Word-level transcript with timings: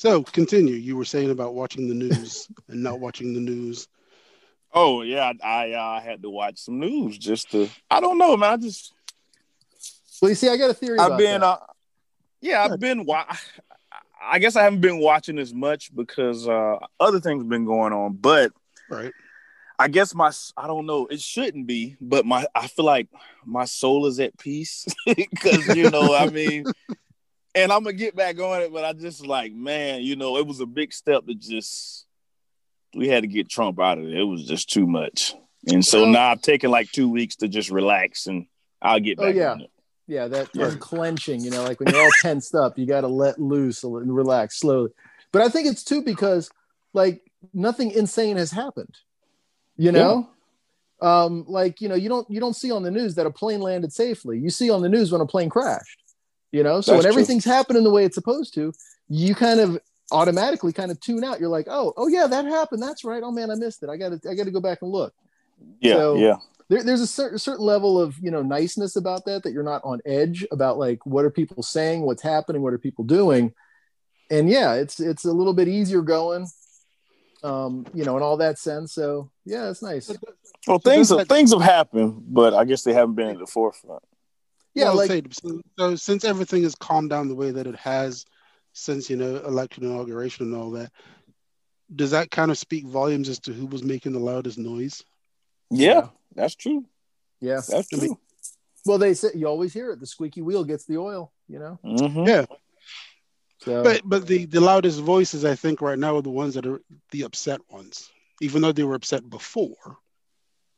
So 0.00 0.22
continue. 0.22 0.76
You 0.76 0.96
were 0.96 1.04
saying 1.04 1.30
about 1.30 1.52
watching 1.52 1.86
the 1.86 1.94
news 1.94 2.48
and 2.68 2.82
not 2.82 3.00
watching 3.00 3.34
the 3.34 3.40
news. 3.40 3.86
Oh 4.72 5.02
yeah, 5.02 5.30
I, 5.44 5.72
I 5.72 5.72
uh, 5.72 6.00
had 6.00 6.22
to 6.22 6.30
watch 6.30 6.56
some 6.56 6.80
news 6.80 7.18
just 7.18 7.50
to. 7.50 7.68
I 7.90 8.00
don't 8.00 8.16
know, 8.16 8.34
man. 8.34 8.52
I 8.54 8.56
just. 8.56 8.94
Well, 10.22 10.30
you 10.30 10.34
see, 10.36 10.48
I 10.48 10.56
got 10.56 10.70
a 10.70 10.74
theory. 10.74 10.98
I've 10.98 11.18
been. 11.18 11.42
that. 11.42 11.46
Uh, 11.46 11.58
yeah, 12.40 12.64
I've 12.64 12.80
been. 12.80 13.04
Wa- 13.04 13.26
I 14.22 14.38
guess 14.38 14.56
I 14.56 14.62
haven't 14.62 14.80
been 14.80 15.00
watching 15.00 15.38
as 15.38 15.52
much 15.52 15.94
because 15.94 16.48
uh, 16.48 16.78
other 16.98 17.20
things 17.20 17.42
have 17.42 17.50
been 17.50 17.66
going 17.66 17.92
on. 17.92 18.14
But 18.14 18.52
right, 18.88 19.12
I 19.78 19.88
guess 19.88 20.14
my 20.14 20.32
I 20.56 20.66
don't 20.66 20.86
know. 20.86 21.08
It 21.08 21.20
shouldn't 21.20 21.66
be, 21.66 21.98
but 22.00 22.24
my 22.24 22.46
I 22.54 22.68
feel 22.68 22.86
like 22.86 23.08
my 23.44 23.66
soul 23.66 24.06
is 24.06 24.18
at 24.18 24.38
peace 24.38 24.86
because 25.04 25.76
you 25.76 25.90
know 25.90 26.14
I 26.14 26.30
mean. 26.30 26.64
And 27.54 27.72
I'm 27.72 27.82
gonna 27.82 27.96
get 27.96 28.14
back 28.14 28.38
on 28.38 28.62
it, 28.62 28.72
but 28.72 28.84
I 28.84 28.92
just 28.92 29.26
like, 29.26 29.52
man, 29.52 30.02
you 30.02 30.16
know, 30.16 30.36
it 30.36 30.46
was 30.46 30.60
a 30.60 30.66
big 30.66 30.92
step 30.92 31.26
to 31.26 31.34
just 31.34 32.06
we 32.94 33.08
had 33.08 33.22
to 33.22 33.28
get 33.28 33.48
Trump 33.48 33.80
out 33.80 33.98
of 33.98 34.04
it. 34.04 34.14
It 34.16 34.24
was 34.24 34.44
just 34.44 34.70
too 34.70 34.86
much. 34.86 35.34
And 35.70 35.84
so 35.84 36.06
now 36.06 36.30
I've 36.30 36.42
taken 36.42 36.70
like 36.70 36.90
two 36.90 37.08
weeks 37.08 37.36
to 37.36 37.48
just 37.48 37.70
relax 37.70 38.26
and 38.26 38.46
I'll 38.80 39.00
get 39.00 39.18
back. 39.18 39.26
Oh, 39.26 39.28
back 39.28 39.36
yeah. 39.36 39.64
it. 39.64 39.70
Yeah, 40.06 40.28
that, 40.28 40.48
Yeah. 40.54 40.68
that 40.68 40.80
clenching, 40.80 41.40
you 41.40 41.50
know, 41.50 41.62
like 41.62 41.78
when 41.78 41.92
you're 41.92 42.02
all 42.02 42.10
tensed 42.22 42.54
up, 42.54 42.78
you 42.78 42.86
got 42.86 43.02
to 43.02 43.08
let 43.08 43.38
loose 43.38 43.84
and 43.84 44.14
relax 44.14 44.58
slowly. 44.58 44.90
But 45.32 45.42
I 45.42 45.48
think 45.48 45.68
it's 45.68 45.84
too 45.84 46.02
because 46.02 46.50
like 46.94 47.22
nothing 47.54 47.92
insane 47.92 48.36
has 48.36 48.50
happened, 48.50 48.96
you 49.76 49.92
know? 49.92 50.28
Um, 51.00 51.44
like, 51.46 51.80
you 51.80 51.88
know, 51.88 51.94
you 51.94 52.08
don't, 52.08 52.28
you 52.30 52.40
don't 52.40 52.56
see 52.56 52.72
on 52.72 52.82
the 52.82 52.90
news 52.90 53.14
that 53.14 53.26
a 53.26 53.30
plane 53.30 53.60
landed 53.60 53.92
safely. 53.92 54.38
You 54.38 54.50
see 54.50 54.68
on 54.70 54.82
the 54.82 54.88
news 54.88 55.12
when 55.12 55.20
a 55.20 55.26
plane 55.26 55.48
crashed, 55.48 55.99
you 56.52 56.62
know? 56.62 56.80
So 56.80 56.92
That's 56.92 57.04
when 57.04 57.12
true. 57.12 57.20
everything's 57.22 57.44
happening 57.44 57.84
the 57.84 57.90
way 57.90 58.04
it's 58.04 58.14
supposed 58.14 58.54
to, 58.54 58.72
you 59.08 59.34
kind 59.34 59.60
of 59.60 59.78
automatically 60.12 60.72
kind 60.72 60.90
of 60.90 60.98
tune 61.00 61.22
out. 61.24 61.40
You're 61.40 61.48
like, 61.48 61.66
oh, 61.68 61.92
oh 61.96 62.08
yeah, 62.08 62.26
that 62.26 62.44
happened. 62.44 62.82
That's 62.82 63.04
right. 63.04 63.22
Oh 63.22 63.30
man, 63.30 63.50
I 63.50 63.54
missed 63.54 63.82
it. 63.82 63.88
I 63.88 63.96
gotta, 63.96 64.20
I 64.28 64.34
gotta 64.34 64.50
go 64.50 64.60
back 64.60 64.82
and 64.82 64.90
look 64.90 65.14
Yeah, 65.80 65.94
So- 65.94 66.16
yeah. 66.16 66.36
there, 66.68 66.82
there's 66.82 67.00
a 67.00 67.06
certain 67.06 67.38
certain 67.38 67.64
level 67.64 68.00
of 68.00 68.16
you 68.20 68.30
know 68.30 68.42
niceness 68.42 68.96
about 68.96 69.24
that 69.26 69.42
that 69.44 69.52
you're 69.52 69.62
not 69.62 69.82
on 69.84 70.00
edge 70.04 70.46
about 70.52 70.78
like 70.78 71.04
what 71.06 71.24
are 71.24 71.30
people 71.30 71.62
saying 71.62 72.02
what's 72.02 72.22
happening 72.22 72.62
what 72.62 72.72
are 72.72 72.78
people 72.78 73.04
doing 73.04 73.52
and 74.30 74.48
yeah 74.48 74.74
it's 74.74 75.00
it's 75.00 75.24
a 75.24 75.32
little 75.32 75.52
bit 75.52 75.66
easier 75.66 76.00
going 76.02 76.46
um 77.42 77.84
you 77.94 78.04
know 78.04 78.16
in 78.16 78.22
all 78.22 78.36
that 78.36 78.58
sense 78.58 78.92
so 78.92 79.30
yeah 79.44 79.68
it's 79.70 79.82
nice 79.82 80.10
Well, 80.68 80.78
things 80.78 81.08
have, 81.08 81.26
things 81.26 81.52
have 81.52 81.62
happened, 81.62 82.22
but 82.28 82.52
I 82.54 82.64
guess 82.64 82.82
they 82.82 82.92
haven't 82.92 83.14
been 83.14 83.28
at 83.30 83.38
the 83.38 83.46
forefront. 83.46 84.02
Yeah 84.80 84.86
Well, 84.86 84.96
like 84.96 85.08
say, 85.08 85.22
so, 85.30 85.60
so 85.78 85.96
since 85.96 86.24
everything 86.24 86.62
has 86.64 86.74
calmed 86.74 87.10
down 87.10 87.28
the 87.28 87.34
way 87.34 87.50
that 87.50 87.66
it 87.66 87.76
has 87.76 88.24
since 88.72 89.10
you 89.10 89.16
know 89.16 89.36
election 89.36 89.84
inauguration 89.84 90.46
and 90.46 90.54
all 90.54 90.70
that, 90.72 90.92
does 91.94 92.10
that 92.12 92.30
kind 92.30 92.50
of 92.50 92.58
speak 92.58 92.86
volumes 92.86 93.28
as 93.28 93.38
to 93.40 93.52
who 93.52 93.66
was 93.66 93.82
making 93.82 94.12
the 94.12 94.18
loudest 94.18 94.58
noise? 94.58 95.04
Yeah, 95.70 96.08
that's 96.34 96.54
true. 96.54 96.84
yeah 97.40 97.60
That's 97.68 97.92
I 97.92 97.96
mean, 97.96 98.06
true. 98.08 98.18
well 98.86 98.98
they 98.98 99.14
say 99.14 99.28
you 99.34 99.46
always 99.46 99.72
hear 99.72 99.92
it 99.92 100.00
the 100.00 100.06
squeaky 100.06 100.42
wheel 100.42 100.64
gets 100.64 100.84
the 100.84 100.98
oil 100.98 101.32
you 101.48 101.58
know 101.58 101.78
Mhm. 101.84 102.26
Yeah, 102.26 102.44
so 103.58 103.82
but 103.82 104.02
but 104.04 104.26
the 104.26 104.46
the 104.46 104.60
loudest 104.60 105.00
voices 105.00 105.44
I 105.44 105.54
think 105.54 105.80
right 105.80 105.98
now 105.98 106.16
are 106.16 106.22
the 106.22 106.30
ones 106.30 106.54
that 106.54 106.66
are 106.66 106.80
the 107.10 107.22
upset 107.22 107.60
ones. 107.70 108.10
Even 108.40 108.62
though 108.62 108.72
they 108.72 108.84
were 108.84 108.94
upset 108.94 109.28
before, 109.28 109.98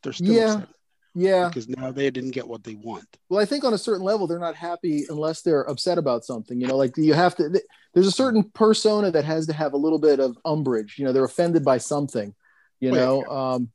they're 0.03 0.13
still 0.13 0.37
Yeah. 0.37 0.55
upset 0.57 0.69
yeah 1.15 1.49
because 1.49 1.69
now 1.69 1.91
they 1.91 2.11
didn't 2.11 2.31
get 2.31 2.47
what 2.47 2.65
they 2.65 2.75
want. 2.75 3.07
well 3.29 3.41
i 3.41 3.45
think 3.45 3.65
on 3.65 3.75
a 3.75 3.79
certain 3.79 4.05
level 4.05 4.27
they're 4.27 4.39
not 4.39 4.55
happy 4.55 5.05
unless 5.09 5.43
they're 5.43 5.63
upset 5.63 5.99
about 5.99 6.25
something 6.25 6.61
you 6.61 6.67
know 6.67 6.77
like 6.77 6.97
you 6.97 7.13
have 7.15 7.35
to 7.37 7.61
there's 7.95 8.07
a 8.07 8.13
certain 8.13 8.43
persona 8.55 9.11
that 9.11 9.25
has 9.25 9.47
to 9.47 9.53
have 9.53 9.73
a 9.75 9.77
little 9.77 9.99
bit 9.99 10.21
of 10.21 10.37
umbrage 10.45 10.99
you 10.99 11.05
know 11.05 11.13
they're 11.13 11.25
offended 11.25 11.65
by 11.65 11.79
something 11.79 12.35
you 12.81 12.91
Well, 12.91 13.23
know 13.23 13.29
um 13.29 13.69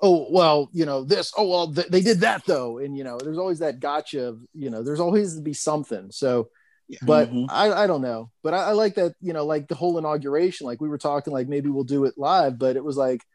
oh 0.00 0.26
well 0.30 0.68
you 0.72 0.84
know 0.86 1.04
this 1.04 1.32
oh 1.36 1.46
well 1.48 1.72
th- 1.72 1.86
they 1.88 2.00
did 2.00 2.20
that 2.20 2.44
though 2.46 2.78
and 2.78 2.96
you 2.96 3.04
know 3.04 3.18
there's 3.18 3.38
always 3.38 3.60
that 3.60 3.78
gotcha 3.80 4.28
of 4.28 4.40
you 4.52 4.70
know 4.70 4.82
there's 4.82 5.00
always 5.00 5.36
to 5.36 5.42
be 5.42 5.54
something 5.54 6.10
so 6.10 6.48
Yeah. 6.88 6.98
but 7.02 7.30
Mhm. 7.30 7.46
I, 7.48 7.72
I 7.84 7.86
don't 7.86 8.02
know 8.02 8.30
but 8.42 8.52
I, 8.54 8.70
I 8.70 8.72
like 8.72 8.96
that 8.96 9.14
you 9.20 9.32
know 9.32 9.46
like 9.46 9.68
the 9.68 9.74
whole 9.76 9.96
inauguration 9.98 10.66
like 10.66 10.80
we 10.80 10.88
were 10.88 10.98
talking 10.98 11.32
like 11.32 11.48
maybe 11.48 11.68
we'll 11.70 11.84
do 11.84 12.04
it 12.04 12.14
live 12.18 12.58
but 12.58 12.76
it 12.76 12.84
was 12.84 12.96
like 12.96 13.20
it, 13.20 13.26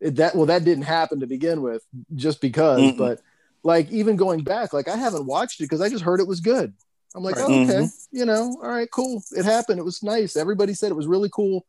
that 0.00 0.34
well 0.34 0.46
that 0.46 0.64
didn't 0.64 0.84
happen 0.84 1.20
to 1.20 1.26
begin 1.26 1.62
with 1.62 1.82
just 2.14 2.40
because 2.40 2.80
Mm-mm. 2.80 2.96
but 2.96 3.20
like 3.62 3.90
even 3.90 4.16
going 4.16 4.42
back 4.42 4.72
like 4.72 4.88
i 4.88 4.96
haven't 4.96 5.26
watched 5.26 5.60
it 5.60 5.64
because 5.64 5.80
i 5.80 5.88
just 5.88 6.02
heard 6.04 6.20
it 6.20 6.26
was 6.26 6.40
good 6.40 6.72
i'm 7.14 7.22
like 7.22 7.36
Right. 7.36 7.44
oh, 7.48 7.62
okay 7.64 7.72
Mhm. 7.82 8.06
you 8.10 8.24
know 8.24 8.58
all 8.62 8.68
right 8.68 8.90
cool 8.90 9.22
it 9.32 9.44
happened 9.44 9.78
it 9.78 9.84
was 9.84 10.02
nice 10.02 10.36
everybody 10.36 10.72
said 10.74 10.90
it 10.90 10.96
was 10.96 11.06
really 11.06 11.28
cool 11.30 11.66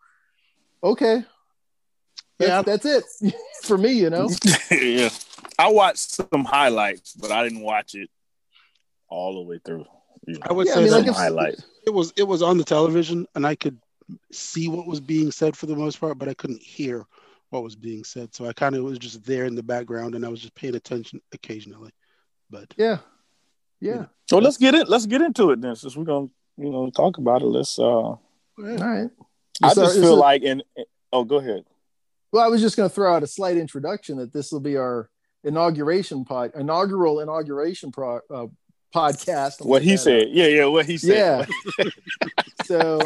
okay 0.84 1.25
that's, 2.40 2.50
Yeah. 2.50 2.62
that's 2.62 2.86
it 2.86 3.03
for 3.64 3.78
me 3.78 3.91
you 3.91 4.09
know 4.09 4.30
yeah. 4.72 5.09
I 5.59 5.68
watched 5.70 6.09
some 6.09 6.44
highlights, 6.46 7.14
but 7.14 7.31
I 7.31 7.44
didn't 7.44 7.62
watch 7.62 7.94
it 7.94 8.09
all 9.09 9.36
the 9.36 9.41
way 9.41 9.59
through. 9.64 9.86
You 10.25 10.36
know, 10.36 10.40
I 10.50 10.53
would 10.53 10.66
Yeah, 10.66 10.72
I 10.74 10.75
say 10.75 10.81
mean, 10.81 10.90
that 10.90 10.96
like 10.97 11.06
some 11.06 11.12
if- 11.14 11.18
highlights. 11.18 11.64
it 11.86 11.90
was 11.91 12.14
it 12.18 12.24
was 12.24 12.41
on 12.41 12.58
the 12.58 12.64
television 12.64 13.28
and 13.36 13.46
I 13.46 13.53
could 13.53 13.78
see 14.31 14.68
what 14.70 14.88
was 14.88 15.00
being 15.00 15.31
said 15.31 15.56
for 15.56 15.68
the 15.68 15.75
most 15.75 16.00
part, 16.00 16.18
but 16.18 16.30
I 16.30 16.34
couldn't 16.34 16.64
hear 16.64 17.06
what 17.51 17.63
was 17.63 17.75
being 17.75 18.03
said. 18.03 18.34
So 18.34 18.45
I 18.47 18.53
kind 18.53 18.75
of 18.75 18.84
was 18.84 18.97
just 18.97 19.23
there 19.23 19.45
in 19.45 19.53
the 19.56 19.62
background 19.63 20.16
and 20.16 20.25
I 20.25 20.29
was 20.29 20.41
just 20.41 20.56
paying 20.56 20.75
attention 20.75 21.22
occasionally. 21.31 21.91
But 22.50 22.73
yeah 22.78 22.97
yeah 23.79 24.06
So 24.28 24.39
let's 24.39 24.57
get 24.57 24.73
it. 24.73 24.89
Let's 24.89 25.06
get 25.06 25.22
into 25.22 25.51
it 25.51 25.61
then, 25.61 25.75
since 25.75 25.95
we're 25.95 26.06
gonna, 26.06 26.28
you 26.57 26.69
know, 26.72 26.90
talk 26.90 27.17
about 27.19 27.41
it. 27.44 27.45
Let's. 27.45 27.78
uh 27.78 27.84
all 27.84 28.19
right 28.57 29.09
I 29.63 29.73
So- 29.73 29.84
just 29.84 29.95
so- 29.95 30.01
feel 30.01 30.16
like, 30.17 30.44
and 30.44 30.63
oh, 31.13 31.23
go 31.23 31.38
ahead. 31.38 31.63
Well, 32.34 32.44
I 32.44 32.47
was 32.47 32.61
just 32.61 32.78
going 32.78 32.88
to 32.90 32.95
throw 32.95 33.13
out 33.13 33.23
a 33.23 33.28
slight 33.28 33.57
introduction 33.57 34.17
that 34.19 34.31
this 34.31 34.53
will 34.53 34.61
be 34.61 34.78
our 34.78 35.09
inauguration 35.44 36.23
pod, 36.23 36.51
inaugural 36.56 37.19
inauguration 37.19 37.91
pro, 37.91 38.22
uh, 38.34 38.47
podcast. 38.95 39.66
What 39.66 39.81
he 39.81 39.91
that 39.91 39.97
said. 39.97 40.28
Yeah, 40.31 40.47
yeah. 40.47 40.66
What 40.67 40.85
he 40.85 40.97
said. 40.97 41.50
Yeah. 41.78 41.85
so, 42.66 43.01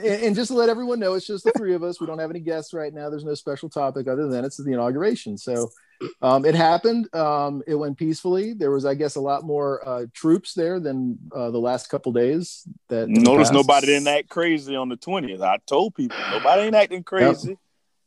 and, 0.00 0.34
just 0.36 0.48
to 0.50 0.56
let 0.56 0.68
everyone 0.68 0.98
know, 1.00 1.14
it's 1.14 1.26
just 1.26 1.44
the 1.44 1.50
three 1.52 1.74
of 1.74 1.82
us. 1.82 2.00
We 2.00 2.06
don't 2.06 2.18
have 2.18 2.30
any 2.30 2.40
guests 2.40 2.72
right 2.74 2.92
now. 2.92 3.10
There's 3.10 3.24
no 3.24 3.34
special 3.34 3.68
topic 3.68 4.08
other 4.08 4.28
than 4.28 4.44
it's 4.44 4.56
the 4.56 4.72
inauguration. 4.72 5.36
So, 5.38 5.70
um, 6.22 6.44
it 6.44 6.54
happened. 6.54 7.12
Um, 7.14 7.62
it 7.66 7.74
went 7.74 7.96
peacefully. 7.98 8.52
There 8.52 8.70
was, 8.70 8.84
I 8.84 8.94
guess, 8.94 9.16
a 9.16 9.20
lot 9.20 9.44
more 9.44 9.86
uh, 9.88 10.06
troops 10.14 10.54
there 10.54 10.78
than 10.80 11.18
uh, 11.34 11.50
the 11.50 11.58
last 11.58 11.88
couple 11.88 12.12
days. 12.12 12.62
That 12.88 13.08
Notice 13.08 13.50
nobody 13.50 13.86
didn't 13.88 14.08
act 14.08 14.28
crazy 14.28 14.76
on 14.76 14.88
the 14.88 14.96
twentieth. 14.96 15.40
I 15.42 15.58
told 15.66 15.94
people 15.94 16.16
nobody 16.30 16.62
ain't 16.62 16.74
acting 16.76 17.02
crazy. 17.02 17.48
'cause 17.48 17.56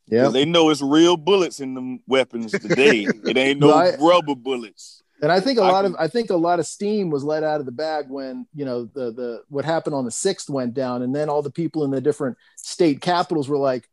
Yeah. 0.08 0.28
They 0.30 0.46
know 0.46 0.70
it's 0.70 0.82
real 0.82 1.18
bullets 1.18 1.60
in 1.60 1.74
them 1.74 2.00
weapons 2.08 2.52
today. 2.54 3.08
it 3.26 3.38
ain't 3.38 3.60
no 3.60 3.72
Right. 3.78 3.96
rubber 4.00 4.36
bullets. 4.36 5.01
And 5.22 5.32
I 5.32 5.40
think 5.40 5.60
a 5.60 5.62
lot 5.62 5.86
of 5.86 5.96
I 6.00 6.08
think 6.08 6.32
a 6.32 6.36
lot 6.36 6.60
of 6.60 6.66
steam 6.66 7.10
was 7.12 7.24
let 7.24 7.44
out 7.44 7.60
of 7.60 7.66
the 7.68 7.72
bag 7.72 8.06
when 8.10 8.48
you 8.56 8.66
know 8.66 8.86
the 8.86 9.12
the 9.12 9.44
what 9.50 9.66
happened 9.66 9.96
on 9.96 10.06
the 10.06 10.12
sixth 10.12 10.50
went 10.50 10.74
down, 10.74 11.04
and 11.04 11.14
then 11.16 11.30
all 11.30 11.42
the 11.44 11.52
people 11.52 11.84
in 11.84 11.92
the 11.92 12.02
different 12.02 12.38
state 12.56 13.02
capitals 13.02 13.48
were 13.48 13.58
like, 13.58 13.88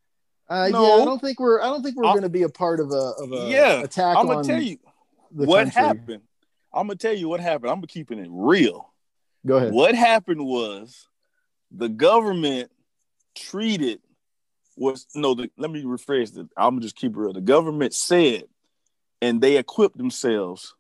uh, 0.49 0.69
No. 0.71 0.83
"Yeah, 0.97 1.03
I 1.03 1.05
don't 1.05 1.21
think 1.21 1.39
we're 1.39 1.61
I 1.61 1.67
don't 1.67 1.83
think 1.83 1.97
we're 1.97 2.05
going 2.05 2.23
to 2.23 2.31
be 2.31 2.45
a 2.45 2.49
part 2.49 2.81
of 2.81 2.91
a 2.93 3.13
of 3.21 3.33
a 3.33 3.51
Yeah, 3.51 3.83
attack 3.83 4.17
I'm 4.17 4.27
on 4.29 4.37
gonna 4.37 4.45
tell 4.49 4.63
you 4.63 4.79
what 5.31 5.65
country." 5.65 5.83
happened. 5.83 6.23
I'm 6.73 6.87
gonna 6.87 6.97
tell 6.97 7.15
you 7.15 7.29
what 7.29 7.41
happened. 7.41 7.71
I'm 7.73 7.83
keeping 7.83 8.19
it 8.19 8.29
real. 8.31 8.93
Go 9.47 9.57
ahead. 9.59 9.73
What 9.73 9.95
happened 9.95 10.45
was 10.45 11.09
the 11.71 11.89
government 11.91 12.71
treated 13.35 14.01
was 14.77 15.07
no. 15.15 15.35
The, 15.35 15.51
let 15.59 15.71
me 15.71 15.83
rephrase 15.83 16.39
it. 16.39 16.47
I'm 16.57 16.71
gonna 16.77 16.81
just 16.81 16.97
keep 16.97 17.13
it 17.13 17.19
real. 17.19 17.35
The 17.35 17.41
government 17.43 17.93
said, 17.93 18.45
and 19.21 19.41
they 19.43 19.59
equipped 19.59 19.99
themselves, 19.99 20.75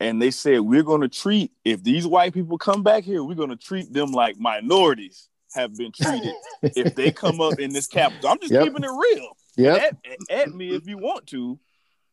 and 0.00 0.20
they 0.22 0.30
said 0.30 0.60
we're 0.60 0.82
gonna 0.82 1.08
treat 1.08 1.52
if 1.64 1.82
these 1.82 2.06
white 2.06 2.32
people 2.34 2.58
come 2.58 2.82
back 2.82 3.04
here, 3.04 3.22
we're 3.24 3.34
gonna 3.34 3.56
treat 3.56 3.92
them 3.92 4.12
like 4.12 4.38
minorities 4.38 5.28
have 5.54 5.74
been 5.76 5.92
treated 5.92 6.34
if 6.62 6.94
they 6.94 7.10
come 7.10 7.40
up 7.40 7.58
in 7.58 7.72
this 7.72 7.86
capital. 7.86 8.28
I'm 8.30 8.38
just 8.40 8.52
Yep. 8.52 8.64
keeping 8.64 8.84
it 8.84 8.88
real. 8.90 9.36
Yep. 9.56 9.96
At, 10.04 10.30
at 10.30 10.54
me 10.54 10.74
if 10.74 10.86
you 10.86 10.98
want 10.98 11.26
to, 11.28 11.58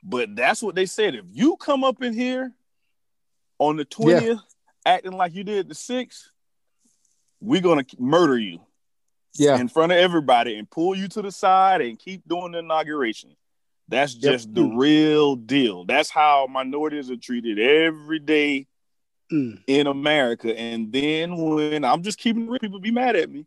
but 0.03 0.35
that's 0.35 0.63
what 0.63 0.73
they 0.75 0.85
said. 0.85 1.15
If 1.15 1.25
you 1.31 1.57
come 1.57 1.83
up 1.83 2.01
in 2.01 2.13
here 2.13 2.51
on 3.59 3.75
the 3.75 3.85
20th 3.85 4.39
acting 4.85 5.11
like 5.13 5.33
you 5.35 5.43
did 5.43 5.67
the 5.67 5.75
6th, 5.75 6.29
we're 7.41 7.61
going 7.61 7.83
to 7.83 7.95
murder 8.01 8.37
you 8.37 8.59
Yeah. 9.35 9.57
in 9.59 9.67
front 9.67 9.91
of 9.91 9.97
everybody 9.99 10.57
and 10.57 10.69
pull 10.69 10.95
you 10.95 11.07
to 11.09 11.21
the 11.21 11.31
side 11.31 11.81
and 11.81 11.99
keep 11.99 12.27
doing 12.27 12.53
the 12.53 12.59
inauguration. 12.59 13.35
That's 13.87 14.15
Yep. 14.15 14.21
just 14.33 14.53
the 14.53 14.63
real 14.63 15.35
deal. 15.35 15.85
That's 15.85 16.09
how 16.09 16.47
minorities 16.47 17.11
are 17.11 17.17
treated 17.17 17.59
every 17.59 18.19
day 18.19 18.67
mm, 19.31 19.61
in 19.67 19.87
America. 19.87 20.57
And 20.57 20.91
then 20.91 21.35
when 21.37 21.85
I'm 21.85 22.01
just 22.01 22.17
keeping 22.17 22.47
real, 22.47 22.59
people 22.59 22.79
be 22.79 22.91
mad 22.91 23.15
at 23.15 23.29
me. 23.29 23.45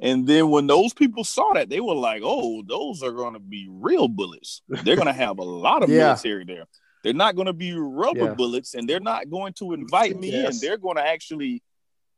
And 0.00 0.26
then 0.26 0.50
when 0.50 0.66
those 0.66 0.92
people 0.94 1.22
saw 1.24 1.52
that, 1.54 1.68
they 1.68 1.80
were 1.80 1.94
like, 1.94 2.22
"Oh, 2.24 2.62
those 2.66 3.02
are 3.02 3.12
going 3.12 3.34
to 3.34 3.38
be 3.40 3.68
real 3.70 4.08
bullets. 4.08 4.62
They're 4.68 4.96
going 4.96 5.06
to 5.06 5.12
have 5.12 5.38
a 5.38 5.44
lot 5.44 5.82
of 5.82 5.90
Yeah. 5.90 5.98
military 6.08 6.44
there. 6.44 6.64
They're 7.04 7.12
not 7.12 7.34
going 7.36 7.46
to 7.46 7.52
be 7.52 7.72
rubber 7.72 8.26
Yeah. 8.26 8.34
bullets, 8.34 8.74
and 8.74 8.88
they're 8.88 9.00
not 9.00 9.28
going 9.30 9.52
to 9.54 9.72
invite 9.74 10.16
me 10.18 10.28
in. 10.28 10.42
Yes. 10.44 10.60
They're 10.60 10.76
going 10.78 10.96
to 10.96 11.06
actually 11.06 11.62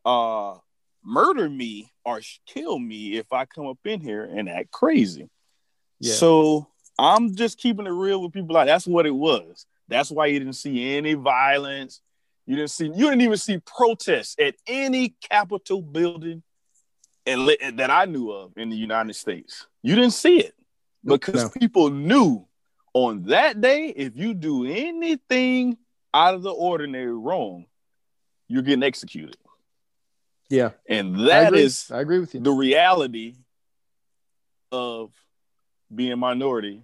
uh, 0.05 0.57
murder 1.03 1.49
me 1.49 1.91
or 2.05 2.21
kill 2.47 2.79
me 2.79 3.17
if 3.17 3.33
I 3.33 3.45
come 3.47 3.67
up 3.67 3.79
in 3.87 4.01
here 4.01 4.25
and 4.25 4.49
act 4.49 4.71
crazy. 4.71 5.29
Yeah. 6.01 6.15
So 6.15 6.69
I'm 6.99 7.35
just 7.35 7.59
keeping 7.59 7.87
it 7.87 7.91
real 7.91 8.23
with 8.23 8.33
people. 8.33 8.55
Like 8.55 8.67
that's 8.67 8.87
what 8.87 9.07
it 9.07 9.15
was. 9.15 9.67
That's 9.89 10.11
why 10.11 10.27
you 10.27 10.39
didn't 10.39 10.55
see 10.55 10.97
any 10.97 11.15
violence. 11.15 12.01
You 12.47 12.57
didn't 12.57 12.71
see. 12.71 12.87
You 12.87 13.11
didn't 13.11 13.23
even 13.23 13.37
see 13.37 13.59
protests 13.59 14.37
at 14.39 14.55
any 14.67 15.15
Capitol 15.31 15.83
building, 15.83 16.43
and 17.27 17.49
that 17.79 17.91
I 17.91 18.05
knew 18.05 18.31
of 18.31 18.53
in 18.57 18.71
the 18.71 18.77
United 18.77 19.15
States. 19.15 19.67
You 19.83 19.95
didn't 19.95 20.13
see 20.13 20.41
it 20.41 20.55
because 21.05 21.45
No. 21.45 21.51
people 21.61 21.91
knew 21.91 22.47
on 22.93 23.25
that 23.25 23.61
day 23.61 23.89
if 23.89 24.17
you 24.17 24.35
do 24.35 24.67
anything 24.67 25.79
out 26.13 26.35
of 26.35 26.43
the 26.43 26.51
ordinary 26.53 27.13
wrong, 27.15 27.67
you're 28.47 28.63
getting 28.63 28.83
executed, 28.85 29.37
Yeah, 30.49 30.71
and 30.89 31.17
I 31.17 31.25
that 31.25 31.47
agree. 31.49 31.63
is 31.63 31.91
I 31.91 32.01
agree 32.01 32.21
with 32.21 32.35
you. 32.35 32.41
the 32.41 32.53
reality 32.53 33.35
of 34.71 35.13
being 35.93 36.19
minority 36.19 36.83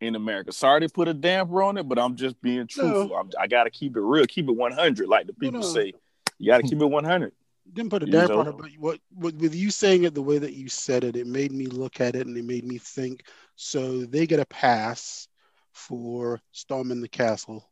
in 0.00 0.14
America. 0.14 0.52
Sorry 0.52 0.80
to 0.80 0.88
put 0.88 1.08
a 1.08 1.14
damper 1.14 1.62
on 1.62 1.78
it, 1.78 1.88
but 1.88 1.98
I'm 1.98 2.16
just 2.16 2.40
being 2.42 2.66
truthful. 2.66 3.16
I'm, 3.16 3.30
I 3.38 3.46
got 3.46 3.64
to 3.64 3.70
keep 3.70 3.96
it 3.96 4.00
real, 4.00 4.26
keep 4.26 4.48
it 4.48 4.52
100, 4.56 5.08
like 5.08 5.26
the 5.26 5.32
people 5.32 5.60
no. 5.60 5.66
say. 5.66 5.92
You 6.38 6.50
got 6.50 6.58
to 6.58 6.62
keep 6.64 6.80
it 6.80 6.86
100. 6.86 7.32
didn't 7.72 7.90
put 7.90 8.02
a 8.02 8.06
damper 8.06 8.34
on 8.34 8.48
it, 8.48 8.56
but 8.56 8.70
what, 8.78 9.00
what 9.14 9.34
with 9.36 9.54
you 9.54 9.70
saying 9.70 10.04
it 10.04 10.14
the 10.14 10.22
way 10.22 10.38
that 10.38 10.54
you 10.54 10.68
said 10.68 11.04
it, 11.04 11.16
it 11.16 11.26
made 11.26 11.52
me 11.52 11.66
look 11.66 12.00
at 12.00 12.16
it 12.16 12.26
and 12.26 12.36
it 12.36 12.44
made 12.44 12.66
me 12.66 12.78
think. 12.78 13.24
So 13.56 14.04
they 14.04 14.26
get 14.26 14.40
a 14.40 14.46
pass 14.46 15.28
for 15.72 16.40
storming 16.52 17.00
the 17.00 17.08
castle, 17.08 17.68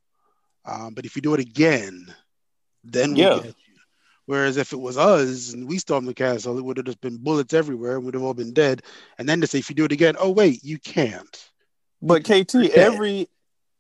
um, 0.65 0.95
but 0.95 1.05
if 1.05 1.17
you 1.17 1.23
do 1.23 1.35
it 1.35 1.41
again, 1.41 2.07
then 2.85 3.17
Yeah. 3.17 3.43
Whereas 4.27 4.57
if 4.57 4.73
it 4.73 4.81
was 4.81 4.97
us 4.97 5.53
and 5.53 5.69
we 5.69 5.79
stormed 5.79 6.07
the 6.07 6.15
castle, 6.15 6.57
it 6.59 6.65
would 6.65 6.77
have 6.77 6.87
just 6.87 7.01
been 7.01 7.17
bullets 7.17 7.53
everywhere 7.55 7.97
and 7.97 8.05
we'd 8.05 8.15
have 8.15 8.23
all 8.23 8.35
been 8.35 8.53
dead. 8.53 8.83
And 9.19 9.29
then 9.29 9.41
to 9.41 9.47
say, 9.47 9.59
if 9.59 9.69
you 9.69 9.75
do 9.75 9.85
it 9.85 9.93
again, 9.93 10.15
oh 10.19 10.31
wait, 10.31 10.63
you 10.63 10.79
can't. 10.79 11.51
But 12.01 12.25
KT, 12.25 12.55
every 12.75 13.29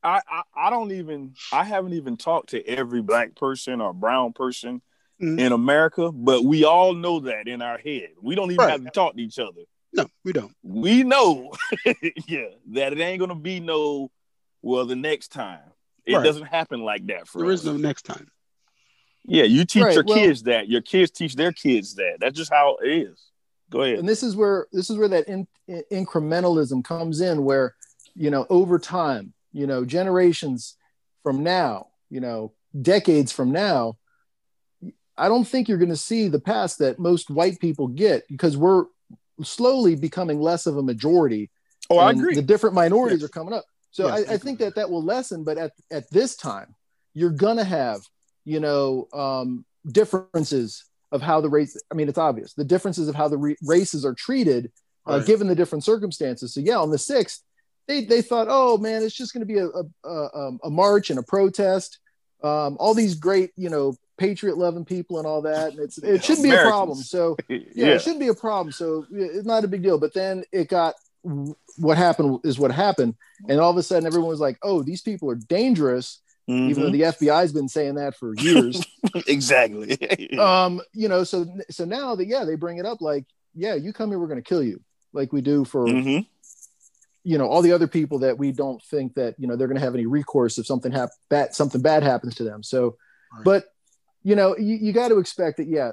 I, 0.02 0.20
I 0.28 0.42
I 0.56 0.70
don't 0.70 0.90
even 0.92 1.34
I 1.52 1.64
haven't 1.64 1.92
even 1.92 2.16
talked 2.16 2.50
to 2.50 2.66
every 2.66 3.02
black 3.02 3.34
person 3.36 3.80
or 3.80 3.92
brown 3.92 4.32
person 4.32 4.82
Mhm. 5.20 5.38
in 5.38 5.52
America, 5.52 6.10
but 6.10 6.42
we 6.44 6.64
all 6.64 6.94
know 6.94 7.20
that 7.20 7.46
in 7.46 7.62
our 7.62 7.78
head. 7.78 8.08
We 8.20 8.34
don't 8.34 8.50
even 8.50 8.64
Right. 8.64 8.70
have 8.72 8.84
to 8.84 8.90
talk 8.90 9.14
to 9.14 9.22
each 9.22 9.38
other. 9.38 9.60
No, 9.92 10.06
we 10.24 10.32
don't. 10.32 10.52
We 10.64 11.04
know, 11.04 11.52
yeah, 12.26 12.46
that 12.72 12.92
it 12.92 12.98
ain't 13.00 13.20
gonna 13.20 13.36
be 13.36 13.60
no. 13.60 14.10
Well, 14.62 14.86
the 14.86 14.96
next 14.96 15.28
time 15.28 15.60
it 16.04 16.16
Right. 16.16 16.24
doesn't 16.24 16.46
happen 16.46 16.80
like 16.82 17.06
that 17.06 17.28
for 17.28 17.42
There 17.42 17.52
us. 17.52 17.60
is 17.60 17.66
no 17.66 17.76
next 17.76 18.02
time. 18.02 18.28
Yeah, 19.24 19.44
you 19.44 19.64
teach 19.64 19.84
Right, 19.84 19.94
your 19.94 20.04
well- 20.04 20.16
kids 20.16 20.42
that. 20.44 20.68
Your 20.68 20.80
kids 20.80 21.10
teach 21.10 21.34
their 21.36 21.52
kids 21.52 21.94
that. 21.94 22.18
That's 22.20 22.36
just 22.36 22.52
how 22.52 22.76
it 22.82 22.88
is. 22.88 23.18
Go 23.70 23.82
ahead. 23.82 24.00
and 24.00 24.08
this 24.08 24.22
is 24.22 24.36
where 24.36 24.66
this 24.70 24.90
is 24.90 24.98
where 24.98 25.08
that 25.08 25.26
in, 25.28 25.46
in- 25.66 25.82
incrementalism 25.90 26.84
comes 26.84 27.22
in 27.22 27.42
where 27.42 27.74
you 28.14 28.30
know 28.30 28.44
over 28.50 28.78
time 28.78 29.32
you 29.52 29.66
know 29.66 29.82
generations 29.86 30.76
from 31.22 31.42
now 31.42 31.86
you 32.10 32.20
know 32.20 32.52
decades 32.82 33.32
from 33.32 33.50
now 33.50 33.96
i 35.16 35.26
don't 35.26 35.44
think 35.44 35.68
you're 35.68 35.78
going 35.78 35.88
to 35.88 35.96
see 35.96 36.28
the 36.28 36.38
past 36.38 36.80
that 36.80 36.98
most 36.98 37.30
white 37.30 37.58
people 37.60 37.88
get 37.88 38.28
because 38.28 38.58
we're 38.58 38.84
slowly 39.42 39.94
becoming 39.94 40.38
less 40.38 40.66
of 40.66 40.76
a 40.76 40.82
majority 40.82 41.48
oh, 41.88 41.96
I 41.96 42.10
agree. 42.10 42.34
the 42.34 42.42
different 42.42 42.74
minorities 42.74 43.20
Yes. 43.22 43.26
are 43.30 43.32
coming 43.32 43.54
up 43.54 43.64
so 43.90 44.06
Yes, 44.08 44.28
I, 44.28 44.34
I 44.34 44.36
think 44.36 44.58
that 44.58 44.74
that 44.74 44.90
will 44.90 45.02
lessen 45.02 45.44
but 45.44 45.56
at, 45.56 45.72
at 45.90 46.10
this 46.10 46.36
time 46.36 46.74
you're 47.14 47.30
gonna 47.30 47.64
have 47.64 48.02
you 48.44 48.60
know 48.60 49.08
um, 49.12 49.64
differences 49.90 50.84
of 51.10 51.20
how 51.22 51.40
the 51.40 51.48
race 51.48 51.76
i 51.90 51.94
mean 51.94 52.08
it's 52.08 52.18
obvious 52.18 52.54
the 52.54 52.64
differences 52.64 53.08
of 53.08 53.14
how 53.14 53.28
the 53.28 53.36
re- 53.36 53.56
races 53.62 54.04
are 54.04 54.14
treated 54.14 54.70
uh, 55.08 55.16
Right. 55.18 55.26
given 55.26 55.48
the 55.48 55.54
different 55.54 55.84
circumstances 55.84 56.54
so 56.54 56.60
yeah 56.60 56.78
on 56.78 56.90
the 56.90 56.96
6th 56.96 57.40
they, 57.88 58.04
they 58.04 58.22
thought 58.22 58.46
oh 58.48 58.78
man 58.78 59.02
it's 59.02 59.14
just 59.14 59.32
going 59.32 59.40
to 59.46 59.52
be 59.52 59.58
a, 59.58 59.66
a, 59.66 59.84
a, 60.08 60.46
um, 60.46 60.60
a 60.64 60.70
march 60.70 61.10
and 61.10 61.18
a 61.18 61.22
protest 61.22 61.98
um, 62.42 62.76
all 62.80 62.94
these 62.94 63.14
great 63.14 63.50
you 63.56 63.68
know 63.68 63.94
patriot 64.18 64.56
loving 64.56 64.84
people 64.84 65.18
and 65.18 65.26
all 65.26 65.42
that 65.42 65.72
and 65.72 65.80
it's 65.80 65.98
it 65.98 66.22
shouldn't 66.24 66.44
be 66.44 66.50
a 66.54 66.62
problem 66.62 66.98
so 66.98 67.36
yeah. 67.48 67.58
yeah, 67.74 67.86
it 67.94 68.02
shouldn't 68.02 68.20
be 68.20 68.28
a 68.28 68.34
problem. 68.34 68.70
So 68.72 69.04
it's 69.10 69.46
not 69.46 69.64
a 69.64 69.68
big 69.68 69.82
deal. 69.82 69.98
But 69.98 70.14
then 70.14 70.44
it 70.52 70.68
got 70.68 70.94
what 71.78 71.96
happened 71.98 72.40
is 72.44 72.58
what 72.58 72.70
happened, 72.70 73.14
and 73.48 73.58
all 73.58 73.70
of 73.70 73.76
a 73.76 73.82
sudden 73.82 74.06
everyone 74.06 74.28
was 74.28 74.38
like, 74.40 74.58
"Oh, 74.62 74.82
these 74.82 75.02
people 75.02 75.28
are 75.30 75.34
dangerous," 75.34 76.20
even 76.48 76.82
though 76.82 76.90
the 76.90 77.02
FBI's 77.02 77.52
been 77.52 77.68
saying 77.68 77.94
that 77.96 78.16
for 78.16 78.34
years. 78.34 78.84
exactly. 79.26 79.96
um, 80.38 80.80
you 80.92 81.08
know, 81.08 81.24
so 81.24 81.46
so 81.70 81.84
now 81.84 82.14
that 82.14 82.26
yeah, 82.26 82.44
they 82.44 82.56
bring 82.56 82.78
it 82.78 82.86
up 82.86 83.00
like, 83.00 83.24
"Yeah, 83.54 83.74
you 83.74 83.92
come 83.92 84.10
here, 84.10 84.18
we're 84.18 84.26
going 84.28 84.42
to 84.42 84.48
kill 84.48 84.62
you," 84.62 84.80
like 85.12 85.32
we 85.32 85.40
do 85.40 85.64
for 85.64 85.86
Mhm. 85.86 86.26
you 87.24 87.38
know 87.38 87.46
all 87.46 87.62
the 87.62 87.72
other 87.72 87.86
people 87.86 88.18
that 88.20 88.38
we 88.38 88.50
don't 88.52 88.82
think 88.82 89.14
that 89.14 89.34
you 89.38 89.46
know 89.46 89.56
they're 89.56 89.68
going 89.68 89.78
to 89.78 89.84
have 89.84 89.94
any 89.94 90.06
recourse 90.06 90.58
if 90.58 90.66
something 90.66 90.90
hap- 90.92 91.10
bad 91.28 91.54
something 91.54 91.80
bad 91.80 92.02
happens 92.02 92.34
to 92.36 92.44
them. 92.44 92.62
So, 92.62 92.96
Right. 93.34 93.44
but 93.44 93.64
you 94.24 94.36
know 94.36 94.56
you, 94.56 94.76
you 94.76 94.92
got 94.92 95.08
to 95.08 95.18
expect 95.18 95.56
that 95.56 95.66
yeah 95.68 95.90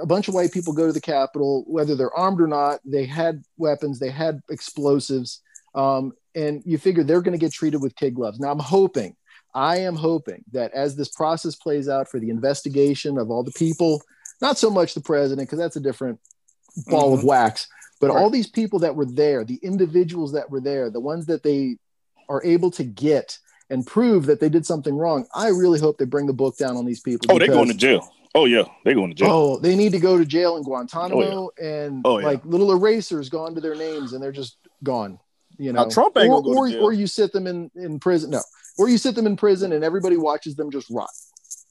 a 0.00 0.06
bunch 0.06 0.28
of 0.28 0.34
white 0.34 0.52
people 0.52 0.72
go 0.72 0.86
to 0.86 0.92
the 0.92 1.00
capitol 1.00 1.64
whether 1.66 1.96
they're 1.96 2.14
armed 2.16 2.40
or 2.40 2.46
not 2.46 2.78
they 2.84 3.04
had 3.04 3.42
weapons 3.56 3.98
they 3.98 4.10
had 4.10 4.40
explosives 4.48 5.40
um, 5.74 6.12
and 6.36 6.62
you 6.64 6.78
figure 6.78 7.02
they're 7.02 7.20
going 7.20 7.32
to 7.36 7.44
get 7.46 7.52
treated 7.52 7.82
with 7.82 7.96
kid 7.96 8.14
gloves 8.14 8.38
now 8.38 8.52
i'm 8.52 8.60
hoping 8.60 9.16
i 9.54 9.78
am 9.78 9.96
hoping 9.96 10.44
that 10.52 10.72
as 10.72 10.96
this 10.96 11.08
process 11.08 11.54
plays 11.54 11.88
out 11.88 12.08
for 12.08 12.18
the 12.20 12.30
investigation 12.30 13.18
of 13.18 13.30
all 13.30 13.42
the 13.42 13.52
people 13.52 14.02
not 14.40 14.58
so 14.58 14.70
much 14.70 14.94
the 14.94 15.00
president 15.00 15.48
because 15.48 15.58
that's 15.58 15.76
a 15.76 15.80
different 15.80 16.18
ball 16.86 17.14
of 17.14 17.20
mm-hmm. 17.20 17.28
wax 17.28 17.68
but 18.00 18.10
Right. 18.10 18.20
all 18.20 18.28
these 18.28 18.48
people 18.48 18.80
that 18.80 18.96
were 18.96 19.06
there 19.06 19.44
the 19.44 19.60
individuals 19.62 20.32
that 20.32 20.50
were 20.50 20.60
there 20.60 20.90
the 20.90 21.00
ones 21.00 21.26
that 21.26 21.42
they 21.42 21.76
are 22.28 22.42
able 22.44 22.70
to 22.72 22.84
get 22.84 23.38
and 23.70 23.86
prove 23.86 24.26
that 24.26 24.40
they 24.40 24.48
did 24.48 24.66
something 24.66 24.94
wrong 24.94 25.26
i 25.34 25.48
really 25.48 25.80
hope 25.80 25.98
they 25.98 26.04
bring 26.04 26.26
the 26.26 26.32
book 26.32 26.56
down 26.56 26.76
on 26.76 26.84
these 26.84 27.00
people 27.00 27.26
Oh, 27.30 27.38
they're 27.38 27.48
going 27.48 27.68
to 27.68 27.74
jail. 27.74 28.10
Oh 28.34 28.46
yeah, 28.46 28.64
they're 28.84 28.94
going 28.94 29.10
to 29.10 29.14
jail. 29.14 29.30
Oh, 29.30 29.58
they 29.58 29.76
need 29.76 29.92
to 29.92 30.00
go 30.00 30.18
to 30.18 30.24
jail 30.24 30.56
in 30.56 30.62
oh, 30.62 30.64
Guantanamo, 30.64 31.50
and 31.62 32.02
Oh, 32.04 32.18
yeah. 32.18 32.26
like 32.26 32.44
little 32.44 32.72
erasers 32.72 33.28
gone 33.28 33.54
to 33.54 33.60
their 33.60 33.76
names, 33.76 34.12
and 34.12 34.22
they're 34.22 34.32
just 34.32 34.56
gone. 34.82 35.20
You 35.56 35.72
know, 35.72 35.84
Now, 35.84 35.88
Trump 35.88 36.16
ain't 36.18 36.30
or, 36.30 36.42
go 36.42 36.52
or, 36.52 36.68
or 36.78 36.92
you 36.92 37.06
sit 37.06 37.32
them 37.32 37.46
in 37.46 37.70
in 37.76 38.00
prison. 38.00 38.30
No, 38.30 38.42
or 38.78 38.88
you 38.88 38.98
sit 38.98 39.14
them 39.14 39.26
in 39.26 39.36
prison, 39.36 39.72
and 39.72 39.84
everybody 39.84 40.16
watches 40.16 40.56
them 40.56 40.70
just 40.70 40.88
rot. 40.90 41.10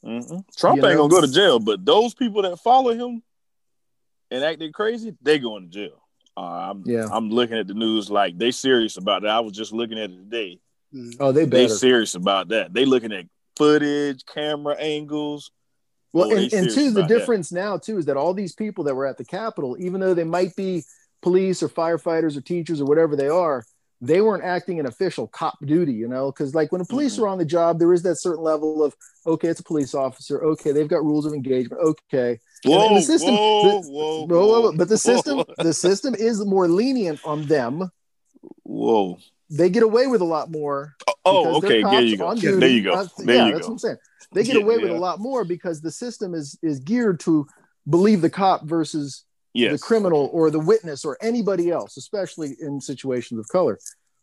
Mhm. 0.05 0.43
Trump 0.57 0.77
You 0.77 0.85
ain't 0.85 0.95
know? 0.97 1.07
gonna 1.07 1.21
go 1.21 1.21
to 1.25 1.31
jail, 1.31 1.59
but 1.59 1.85
those 1.85 2.13
people 2.13 2.41
that 2.43 2.57
follow 2.59 2.93
him 2.93 3.23
and 4.31 4.43
acting 4.43 4.71
crazy, 4.73 5.15
they 5.21 5.39
going 5.39 5.63
to 5.63 5.69
jail. 5.69 6.01
Uh, 6.35 6.41
I'm, 6.71 6.83
Yeah. 6.85 7.07
I'm 7.11 7.29
looking 7.29 7.57
at 7.57 7.67
the 7.67 7.73
news 7.73 8.09
like 8.09 8.37
they 8.37 8.51
serious 8.51 8.97
about 8.97 9.21
that. 9.21 9.29
I 9.31 9.39
was 9.39 9.53
just 9.53 9.71
looking 9.71 9.99
at 9.99 10.09
it 10.09 10.17
today. 10.17 10.59
Mm. 10.93 11.15
Oh, 11.19 11.31
they 11.31 11.45
They 11.45 11.67
serious 11.67 12.15
about 12.15 12.49
that. 12.49 12.73
They 12.73 12.85
looking 12.85 13.11
at 13.13 13.25
footage, 13.55 14.25
camera 14.25 14.75
angles. 14.75 15.51
Well, 16.11 16.25
Oh, 16.31 16.35
they 16.35 16.43
and, 16.45 16.53
and 16.53 16.69
two, 16.69 16.91
the 16.91 16.99
about 17.01 17.09
that. 17.09 17.17
difference 17.19 17.51
now 17.51 17.77
too 17.77 17.97
is 17.97 18.05
that 18.05 18.17
all 18.17 18.33
these 18.33 18.53
people 18.53 18.83
that 18.85 18.95
were 18.95 19.05
at 19.05 19.17
the 19.17 19.25
Capitol, 19.25 19.75
even 19.79 19.99
though 20.01 20.13
they 20.13 20.23
might 20.23 20.55
be 20.55 20.83
police 21.21 21.63
or 21.63 21.69
firefighters 21.69 22.35
or 22.35 22.41
teachers 22.41 22.81
or 22.81 22.85
whatever 22.85 23.15
they 23.15 23.29
are, 23.29 23.63
they 24.05 24.19
weren't 24.21 24.43
acting 24.43 24.77
in 24.79 24.85
official 24.85 25.27
cop 25.27 25.57
duty, 25.65 25.93
you 25.93 26.07
know, 26.07 26.29
because 26.31 26.53
like 26.53 26.71
when 26.71 26.79
the 26.79 26.85
police 26.85 27.15
Mhm. 27.17 27.23
are 27.23 27.27
on 27.29 27.37
the 27.37 27.45
job, 27.45 27.79
there 27.79 27.93
is 27.93 28.03
that 28.03 28.17
certain 28.17 28.43
level 28.43 28.83
of 28.83 28.95
okay, 29.25 29.47
it's 29.47 29.61
a 29.61 29.63
police 29.63 29.95
officer, 29.95 30.43
okay, 30.43 30.71
they've 30.73 30.89
got 30.89 31.03
rules 31.03 31.25
of 31.25 31.33
engagement, 31.33 31.81
okay, 31.81 32.39
Whoa, 32.65 32.87
and 32.87 32.97
the 32.97 33.01
system- 33.01 33.35
whoa, 33.35 33.61
the- 33.81 33.87
whoa, 33.89 34.25
Whoa, 34.25 34.61
whoa, 34.61 34.71
but 34.77 34.89
the 34.89 34.97
system, 34.97 35.37
whoa. 35.37 35.45
the 35.59 35.73
system 35.73 36.13
is 36.15 36.43
more 36.45 36.67
lenient 36.67 37.19
on 37.25 37.43
them. 37.47 37.89
Whoa. 38.63 39.17
They 39.49 39.69
get 39.69 39.83
away 39.83 40.07
with 40.07 40.21
a 40.21 40.25
lot 40.25 40.51
more. 40.51 40.95
Oh, 41.25 41.57
okay. 41.57 41.81
There 41.83 42.01
you 42.01 42.17
go. 42.17 42.27
on 42.27 42.37
There 42.39 42.67
you 42.67 42.81
go. 42.83 42.93
Uh, 42.93 43.07
There 43.19 43.35
yeah, 43.35 43.45
you 43.47 43.53
that's 43.53 43.61
go. 43.67 43.67
what 43.67 43.73
I'm 43.73 43.79
saying. 43.79 43.97
They 44.33 44.43
get 44.43 44.55
Yeah, 44.55 44.63
away 44.63 44.77
with 44.79 44.91
yeah. 44.91 44.97
a 44.97 44.99
lot 44.99 45.19
more 45.19 45.45
because 45.45 45.79
the 45.79 45.91
system 45.91 46.33
is 46.33 46.57
is 46.61 46.79
geared 46.79 47.19
to 47.21 47.47
believe 47.89 48.21
the 48.21 48.29
cop 48.29 48.65
versus 48.65 49.23
Yes. 49.53 49.73
the 49.73 49.77
criminal 49.79 50.29
or 50.33 50.49
the 50.49 50.59
witness 50.59 51.05
or 51.05 51.17
anybody 51.21 51.69
else, 51.69 51.97
especially 51.97 52.55
in 52.59 52.81
situations 52.81 53.39
of 53.39 53.47
color. 53.49 53.77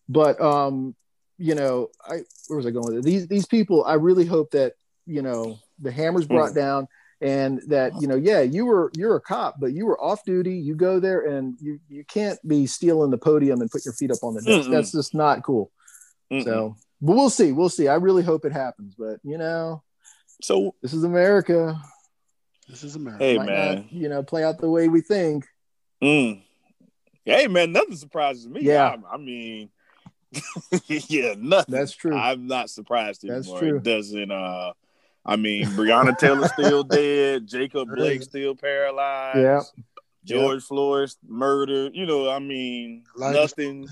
But 0.09 0.41
um, 0.41 0.95
you 1.39 1.55
know, 1.55 1.91
I 2.05 2.23
where 2.49 2.57
was 2.57 2.67
I 2.67 2.71
going 2.71 2.87
with 2.87 2.97
it? 2.99 3.05
These 3.05 3.29
these 3.29 3.47
people, 3.47 3.85
I 3.85 3.95
really 3.95 4.27
hope 4.27 4.51
that 4.53 4.75
you 5.07 5.23
know 5.23 5.59
the 5.81 5.93
hammer's 5.93 6.27
Hmm. 6.27 6.35
brought 6.35 6.55
down 6.55 6.89
and 7.23 7.61
that 7.69 7.93
you 8.01 8.09
know, 8.09 8.17
yeah, 8.17 8.41
you 8.41 8.67
were 8.67 8.91
you're 8.97 9.17
a 9.17 9.21
cop, 9.21 9.61
but 9.61 9.73
you 9.73 9.87
were 9.87 10.01
off 10.03 10.25
duty. 10.25 10.57
You 10.57 10.75
go 10.75 10.99
there 11.01 11.21
and 11.27 11.57
you 11.61 11.79
you 11.89 12.03
can't 12.05 12.39
be 12.47 12.67
stealing 12.67 13.11
the 13.11 13.19
podium 13.19 13.61
and 13.61 13.71
put 13.71 13.85
your 13.85 13.95
feet 13.95 14.11
up 14.11 14.23
on 14.23 14.35
the 14.35 14.43
desk. 14.43 14.69
Mm-mm. 14.69 14.73
That's 14.73 14.93
just 14.93 15.15
not 15.15 15.43
cool. 15.45 15.71
Mm-mm. 16.33 16.45
So, 16.45 16.77
but 17.01 17.15
we'll 17.17 17.31
see. 17.31 17.53
We'll 17.53 17.69
see. 17.69 17.89
I 17.89 17.95
really 17.95 18.23
hope 18.23 18.45
it 18.45 18.53
happens. 18.53 18.95
But 18.99 19.21
you 19.23 19.39
know, 19.39 19.83
so 20.43 20.75
this 20.83 20.93
is 20.93 21.05
America. 21.05 21.81
This 22.71 22.85
is 22.85 22.97
America. 22.97 23.25
Hey, 23.25 23.37
Might 23.37 23.47
man. 23.47 23.75
not, 23.77 23.93
you 23.93 24.09
know, 24.09 24.23
play 24.23 24.45
out 24.45 24.59
the 24.59 24.71
way 24.71 24.89
we 24.89 25.01
think. 25.01 25.47
Mm. 26.03 26.43
Hey 27.25 27.47
man, 27.49 27.73
nothing 27.73 27.97
surprises 27.97 28.49
me. 28.49 28.61
Yeah. 28.63 28.97
I, 29.11 29.15
I 29.15 29.17
mean, 29.19 29.71
yeah, 30.87 31.35
nothing. 31.37 31.75
That's 31.75 31.93
true. 31.93 32.17
I'm 32.17 32.47
not 32.47 32.71
surprised 32.71 33.23
That's 33.27 33.47
anymore. 33.47 33.61
true. 33.61 33.77
It 33.77 33.83
doesn't. 33.83 34.31
Uh, 34.31 34.73
I 35.27 35.37
mean, 35.37 35.67
Breonna 35.67 36.17
Taylor 36.17 36.49
still 36.49 36.85
dead. 36.85 37.47
Jacob 37.47 37.89
Blake 37.95 38.23
still 38.23 38.55
paralyzed. 38.55 39.39
Yeah. 39.39 39.61
George 40.25 40.63
Floyd 40.63 41.11
murdered. 41.27 41.95
You 41.95 42.07
know, 42.07 42.31
I 42.31 42.39
mean, 42.39 43.05
Elijah 43.17 43.41
nothing. 43.41 43.89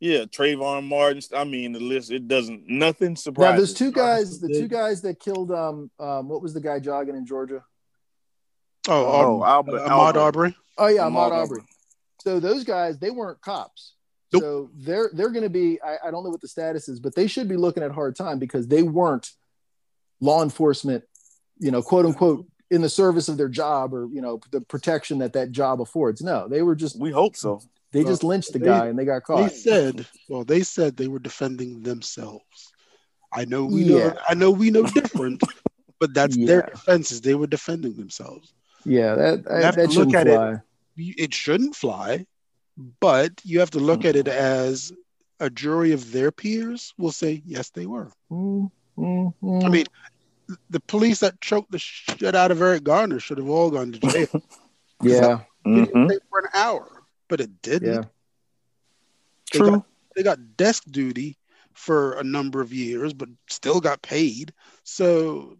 Yeah, 0.00 0.24
Trayvon 0.24 0.86
Martin. 0.86 1.22
I 1.34 1.44
mean, 1.44 1.72
the 1.72 1.80
list 1.80 2.10
it 2.10 2.28
doesn't 2.28 2.68
nothing 2.68 3.10
Now 3.10 3.14
surprises. 3.14 3.56
there's 3.56 3.78
two 3.78 3.92
guys, 3.92 4.40
the 4.40 4.48
two 4.48 4.68
guys 4.68 5.02
that 5.02 5.20
killed 5.20 5.50
um 5.50 5.90
um 5.98 6.28
what 6.28 6.42
was 6.42 6.52
the 6.52 6.60
guy 6.60 6.78
jogging 6.78 7.16
in 7.16 7.24
Georgia? 7.26 7.64
Oh, 8.88 9.04
Oh, 9.06 9.42
Arbery. 9.42 9.78
Albert, 9.78 9.78
uh, 9.78 9.88
Ahmaud 9.88 9.90
Albert. 10.14 10.20
Arbery. 10.20 10.56
Oh 10.78 10.86
yeah, 10.88 11.02
Ahmaud 11.02 11.30
Ahmaud 11.30 11.32
Arbery. 11.32 11.62
So 12.22 12.40
those 12.40 12.64
guys, 12.64 12.98
they 12.98 13.10
weren't 13.10 13.40
cops. 13.40 13.94
Nope. 14.32 14.42
So 14.42 14.70
they're 14.74 15.10
they're 15.12 15.30
going 15.30 15.44
to 15.44 15.50
be. 15.50 15.80
I, 15.82 16.08
I 16.08 16.10
don't 16.10 16.24
know 16.24 16.30
what 16.30 16.40
the 16.40 16.48
status 16.48 16.88
is, 16.88 16.98
but 17.00 17.14
they 17.14 17.26
should 17.26 17.48
be 17.48 17.56
looking 17.56 17.82
at 17.82 17.92
hard 17.92 18.16
time 18.16 18.38
because 18.38 18.66
they 18.66 18.82
weren't 18.82 19.30
law 20.20 20.42
enforcement, 20.42 21.04
you 21.58 21.70
know, 21.70 21.82
quote 21.82 22.04
unquote, 22.06 22.46
in 22.70 22.80
the 22.82 22.88
service 22.88 23.28
of 23.28 23.36
their 23.36 23.48
job 23.48 23.94
or 23.94 24.08
you 24.12 24.20
know 24.20 24.40
the 24.50 24.60
protection 24.62 25.18
that 25.18 25.34
that 25.34 25.52
job 25.52 25.80
affords. 25.80 26.20
No, 26.22 26.48
they 26.48 26.62
were 26.62 26.74
just 26.74 26.98
We 26.98 27.10
hope 27.12 27.36
so. 27.36 27.60
they 27.92 28.00
Well, 28.02 28.12
just 28.12 28.24
lynched 28.24 28.52
the 28.52 28.58
they- 28.58 28.66
guy 28.66 28.86
and 28.88 28.98
they 28.98 29.04
got 29.04 29.22
caught. 29.22 29.48
They 29.50 29.54
said, 29.54 30.06
well, 30.28 30.44
they 30.44 30.62
said 30.62 30.96
they 30.96 31.06
were 31.08 31.20
defending 31.20 31.82
themselves. 31.82 32.72
I 33.32 33.44
know 33.44 33.64
we 33.66 33.84
know. 33.84 34.16
I 34.28 34.34
know 34.34 34.50
we 34.50 34.70
know 34.70 34.84
different, 34.84 35.42
but 36.00 36.14
that's 36.14 36.36
their 36.36 36.62
defenses. 36.62 37.20
They 37.20 37.34
were 37.34 37.46
defending 37.48 37.94
themselves. 37.96 38.52
Yeah, 38.84 39.14
that 39.14 39.44
have 39.50 39.76
that 39.76 39.88
look 39.90 39.92
shouldn't 39.92 40.14
at 40.16 40.26
it. 40.28 40.34
fly. 40.34 40.56
It 40.96 41.34
shouldn't 41.34 41.74
fly, 41.74 42.26
but 43.00 43.32
you 43.44 43.60
have 43.60 43.70
to 43.72 43.80
look 43.80 44.04
at 44.04 44.16
it 44.16 44.28
as 44.28 44.92
a 45.40 45.50
jury 45.50 45.92
of 45.92 46.12
their 46.12 46.30
peers 46.30 46.94
will 46.98 47.12
say 47.12 47.42
yes, 47.44 47.70
they 47.70 47.86
were. 47.86 48.10
Mm, 48.30 48.70
mm, 48.96 49.34
mm. 49.42 49.64
I 49.64 49.68
mean, 49.68 49.86
the 50.70 50.80
police 50.80 51.20
that 51.20 51.40
choked 51.40 51.72
the 51.72 51.78
shit 51.78 52.34
out 52.34 52.50
of 52.50 52.62
Eric 52.62 52.84
Garner 52.84 53.18
should 53.18 53.38
have 53.38 53.48
all 53.48 53.70
gone 53.70 53.92
to 53.92 53.98
jail. 53.98 54.26
yeah, 55.02 55.40
Mhm. 55.66 56.08
for 56.30 56.38
an 56.38 56.48
hour, 56.54 57.02
but 57.28 57.40
it 57.40 57.62
didn't. 57.62 57.92
yeah. 57.94 58.02
They 59.52 59.58
True. 59.58 59.70
got, 59.70 59.86
they 60.16 60.22
got 60.22 60.56
desk 60.56 60.84
duty 60.90 61.36
for 61.72 62.12
a 62.18 62.24
number 62.24 62.60
of 62.60 62.72
years, 62.72 63.12
but 63.12 63.28
still 63.48 63.80
got 63.80 64.02
paid. 64.02 64.52
So, 64.84 65.56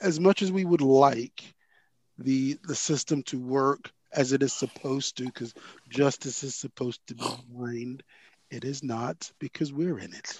as 0.00 0.18
much 0.18 0.42
as 0.42 0.50
we 0.50 0.64
would 0.64 0.80
like 0.80 1.42
the 2.18 2.58
the 2.64 2.74
system 2.74 3.22
to 3.24 3.38
work 3.38 3.90
as 4.12 4.32
it 4.32 4.42
is 4.42 4.52
supposed 4.52 5.16
to, 5.16 5.24
because 5.24 5.54
justice 5.88 6.42
is 6.42 6.54
supposed 6.54 7.00
to 7.06 7.14
be 7.14 7.24
blind, 7.48 8.02
it 8.50 8.64
is 8.64 8.82
not 8.82 9.30
because 9.38 9.72
we're 9.72 9.98
in 9.98 10.12
it. 10.12 10.38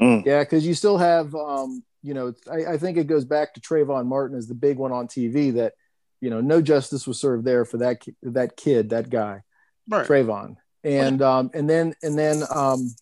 Mm. 0.00 0.26
Yeah, 0.26 0.40
because 0.40 0.66
you 0.66 0.74
still 0.74 0.98
have, 0.98 1.34
um, 1.36 1.84
you 2.02 2.14
know, 2.14 2.34
I, 2.50 2.72
I 2.72 2.78
think 2.78 2.98
it 2.98 3.06
goes 3.06 3.24
back 3.24 3.54
to 3.54 3.60
Trayvon 3.60 4.06
Martin 4.06 4.36
as 4.36 4.48
the 4.48 4.54
big 4.54 4.76
one 4.76 4.90
on 4.90 5.06
TV 5.06 5.54
that, 5.54 5.74
you 6.20 6.30
know, 6.30 6.40
no 6.40 6.60
justice 6.60 7.06
was 7.06 7.20
served 7.20 7.44
there 7.44 7.64
for 7.64 7.78
that 7.78 8.00
ki- 8.00 8.16
that 8.22 8.56
kid, 8.56 8.90
that 8.90 9.08
guy, 9.08 9.42
Right. 9.88 10.06
Trayvon, 10.06 10.56
and 10.82 11.22
um, 11.22 11.50
and 11.54 11.68
then 11.68 11.94
and 12.02 12.18
then 12.18 12.42
um, 12.50 12.94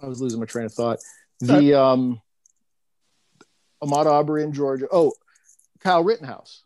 I 0.00 0.06
was 0.06 0.20
losing 0.20 0.40
my 0.40 0.46
train 0.46 0.66
of 0.66 0.72
thought. 0.72 0.98
The 1.40 1.74
um, 1.74 2.20
Ahmaud 3.82 4.06
Arbery 4.06 4.42
in 4.42 4.52
Georgia. 4.52 4.86
Oh, 4.90 5.12
Kyle 5.84 6.02
Rittenhouse. 6.02 6.62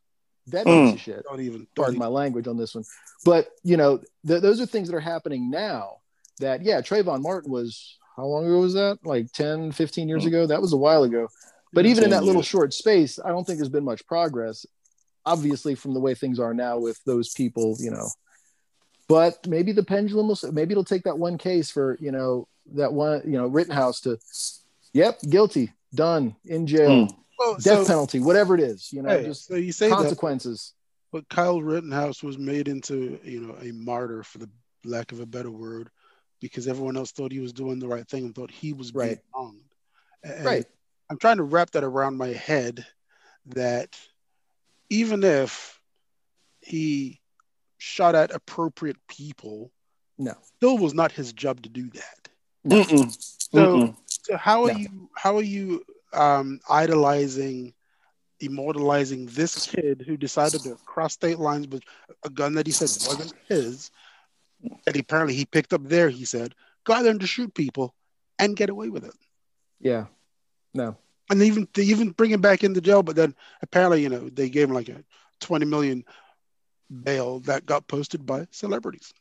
That 0.47 0.65
piece 0.65 0.73
Mm. 0.75 0.93
of 0.95 1.01
shit 1.01 1.25
Don't 1.25 1.41
even. 1.41 1.59
Don't 1.59 1.75
pardon 1.75 1.95
even 1.97 1.99
my 1.99 2.07
language 2.07 2.47
on 2.49 2.57
this 2.57 2.75
one. 2.75 2.85
But 3.25 3.51
you 3.65 3.77
know, 3.77 3.99
th- 4.27 4.41
those 4.41 4.61
are 4.61 4.67
things 4.67 4.89
that 4.89 4.97
are 4.97 5.01
happening 5.01 5.51
now. 5.51 5.99
That 6.39 6.63
yeah, 6.63 6.81
Trayvon 6.81 7.21
Martin 7.21 7.51
was 7.51 7.97
how 8.17 8.25
long 8.25 8.47
ago 8.47 8.61
was 8.61 8.75
that? 8.75 8.99
Like 9.05 9.31
10, 9.33 9.73
15 9.73 10.09
years 10.09 10.25
Mm. 10.25 10.29
ago. 10.29 10.47
That 10.47 10.63
was 10.63 10.73
a 10.73 10.77
while 10.77 11.03
ago. 11.03 11.29
But 11.73 11.85
even 11.85 12.05
in 12.05 12.11
that 12.11 12.25
little 12.25 12.43
short 12.43 12.73
space, 12.73 13.19
I 13.23 13.29
don't 13.29 13.45
think 13.47 13.59
there's 13.59 13.69
been 13.69 13.85
much 13.85 14.07
progress. 14.07 14.65
Obviously, 15.27 15.75
from 15.75 15.93
the 15.93 16.01
way 16.01 16.15
things 16.15 16.39
are 16.41 16.55
now 16.55 16.79
with 16.79 16.99
those 17.05 17.35
people, 17.35 17.77
you 17.79 17.91
know. 17.91 18.09
But 19.09 19.47
maybe 19.47 19.73
the 19.73 19.83
pendulum 19.85 20.29
will. 20.29 20.39
Maybe 20.53 20.73
it'll 20.73 20.85
take 20.85 21.03
that 21.05 21.19
one 21.19 21.37
case 21.37 21.71
for 21.71 21.99
you 22.01 22.11
know 22.13 22.49
that 22.75 22.93
one 22.93 23.21
you 23.27 23.33
know 23.39 23.47
Rittenhouse 23.47 24.01
to, 24.03 24.19
yep, 24.95 25.21
guilty, 25.29 25.73
done, 25.95 26.37
in 26.47 26.67
jail, 26.67 27.07
Mm. 27.07 27.17
Well, 27.39 27.57
death 27.57 27.81
so, 27.81 27.87
penalty, 27.87 28.21
whatever 28.21 28.55
it 28.55 28.61
is, 28.61 28.93
you 28.93 29.03
know, 29.03 29.11
hey, 29.11 29.25
just 29.25 29.47
so 29.47 29.55
you 29.55 29.73
say 29.73 29.91
that, 29.91 29.97
consequences. 29.97 30.75
but 31.13 31.29
Kyle 31.29 31.63
Rittenhouse 31.63 32.23
was 32.23 32.37
made 32.39 32.69
into 32.69 33.19
you 33.23 33.41
know 33.41 33.57
a 33.61 33.73
martyr 33.73 34.23
for 34.23 34.39
the 34.39 34.51
lack 34.85 35.13
of 35.13 35.21
a 35.21 35.27
better 35.27 35.51
word, 35.51 35.89
because 36.41 36.67
everyone 36.67 36.97
else 36.97 37.13
thought 37.13 37.33
he 37.33 37.41
was 37.41 37.53
doing 37.53 37.79
the 37.79 37.89
right 37.89 38.09
thing 38.09 38.25
and 38.25 38.35
thought 38.35 38.51
he 38.51 38.73
was 38.73 38.91
being 38.91 39.09
Right. 39.09 39.19
wronged. 39.35 39.61
And 40.25 40.45
Right. 40.45 40.67
I'm 41.11 41.19
trying 41.19 41.37
to 41.39 41.45
wrap 41.45 41.71
that 41.71 41.85
around 41.85 42.17
my 42.17 42.29
head 42.29 42.85
that 43.47 43.97
even 44.91 45.23
if 45.23 45.81
he 46.61 47.21
shot 47.79 48.15
at 48.15 48.35
appropriate 48.35 48.97
people, 49.07 49.71
No. 50.19 50.35
still 50.43 50.77
was 50.77 50.93
not 50.93 51.13
his 51.13 51.33
job 51.33 51.63
to 51.63 51.69
do 51.69 51.89
that. 51.91 52.29
Mm-mm. 52.67 53.17
So, 53.53 53.59
Mm-mm. 53.79 53.97
so 54.09 54.37
how 54.37 54.65
are 54.65 54.73
No. 54.73 54.79
you 54.79 55.11
how 55.15 55.37
are 55.37 55.43
you 55.43 55.85
um, 56.13 56.61
idolizing, 56.69 57.75
immortalizing 58.41 59.27
this 59.27 59.67
kid 59.67 60.05
who 60.07 60.17
decided 60.17 60.63
to 60.63 60.77
cross 60.85 61.15
state 61.15 61.39
lines 61.39 61.69
with 61.69 61.83
a 62.25 62.31
gun 62.31 62.55
that 62.55 62.67
he 62.67 62.73
said 62.73 62.89
wasn't 63.07 63.33
his, 63.49 63.91
that 64.85 64.95
he, 64.95 65.01
apparently 65.01 65.35
he 65.35 65.45
picked 65.45 65.73
up 65.73 65.83
there? 65.85 66.09
He 66.09 66.25
said, 66.25 66.55
go 66.85 66.95
out 66.95 67.03
there 67.03 67.11
and 67.11 67.21
just 67.21 67.33
shoot 67.33 67.53
people 67.55 67.95
and 68.39 68.57
get 68.57 68.71
away 68.71 68.89
with 68.89 69.05
it. 69.05 69.15
Yeah. 69.81 70.07
No. 70.75 70.97
and 71.31 71.41
they 71.41 71.47
even 71.47 71.69
they 71.75 71.83
even 71.85 72.11
bring 72.11 72.31
him 72.31 72.41
back 72.41 72.65
into 72.65 72.81
jail. 72.81 73.03
But 73.03 73.17
then 73.17 73.35
apparently, 73.63 74.03
you 74.03 74.09
know, 74.09 74.29
they 74.29 74.49
gave 74.49 74.69
him 74.69 74.75
like 74.75 74.89
a 74.89 75.05
twenty 75.41 75.67
million 75.67 76.05
bail 77.03 77.41
that 77.41 77.67
got 77.67 77.87
posted 77.87 78.25
by 78.27 78.47
celebrities. 78.51 79.13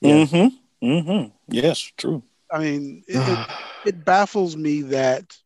Yeah. 0.00 0.24
Mm-hmm. 0.24 0.86
Mm-hmm. 0.86 1.30
Yes, 1.48 1.78
true. 1.78 2.22
I 2.50 2.58
mean, 2.58 3.04
it, 3.06 3.16
it, 3.16 3.46
it 3.86 4.04
baffles 4.04 4.56
me 4.56 4.82
that 4.82 5.36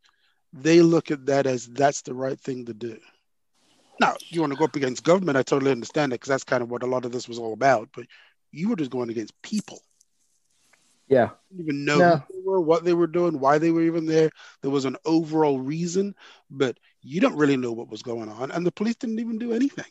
they 0.62 0.80
look 0.82 1.10
at 1.10 1.26
that 1.26 1.46
as 1.46 1.66
that's 1.66 2.02
the 2.02 2.14
right 2.14 2.40
thing 2.40 2.66
to 2.66 2.74
do. 2.74 2.98
Now, 4.00 4.14
you 4.28 4.40
want 4.40 4.52
to 4.52 4.58
go 4.58 4.64
up 4.64 4.76
against 4.76 5.04
government, 5.04 5.38
I 5.38 5.42
totally 5.42 5.70
understand 5.70 6.12
that 6.12 6.16
because 6.16 6.28
that's 6.28 6.44
kind 6.44 6.62
of 6.62 6.70
what 6.70 6.82
a 6.82 6.86
lot 6.86 7.04
of 7.04 7.12
this 7.12 7.28
was 7.28 7.38
all 7.38 7.52
about. 7.52 7.88
But 7.94 8.06
you 8.52 8.68
were 8.68 8.76
just 8.76 8.90
going 8.90 9.10
against 9.10 9.40
people. 9.42 9.80
yeah. 11.08 11.30
Didn't 11.50 11.64
even 11.64 11.84
know 11.84 11.98
No. 11.98 12.22
they 12.30 12.40
were, 12.44 12.60
what 12.60 12.84
they 12.84 12.92
were 12.94 13.06
doing, 13.06 13.38
why 13.40 13.58
they 13.58 13.70
were 13.70 13.82
even 13.82 14.06
there. 14.06 14.30
There 14.62 14.70
was 14.70 14.84
an 14.84 14.96
overall 15.04 15.58
reason, 15.60 16.14
but 16.50 16.78
you 17.02 17.20
don't 17.20 17.36
really 17.36 17.56
know 17.56 17.72
what 17.72 17.88
was 17.88 18.02
going 18.02 18.28
on, 18.28 18.50
and 18.50 18.66
the 18.66 18.72
police 18.72 18.96
didn't 18.96 19.20
even 19.20 19.38
do 19.38 19.52
anything. 19.52 19.84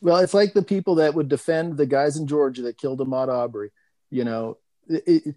Well, 0.00 0.16
it's 0.18 0.34
like 0.34 0.54
the 0.54 0.62
people 0.62 0.94
that 0.96 1.14
would 1.14 1.28
defend 1.28 1.76
the 1.76 1.86
guys 1.86 2.16
in 2.16 2.26
Georgia 2.26 2.62
that 2.62 2.78
killed 2.78 3.00
Ahmaud 3.00 3.28
Arbery. 3.28 3.70
You 4.10 4.24
know, 4.24 4.56
it, 4.88 5.02
it, 5.06 5.34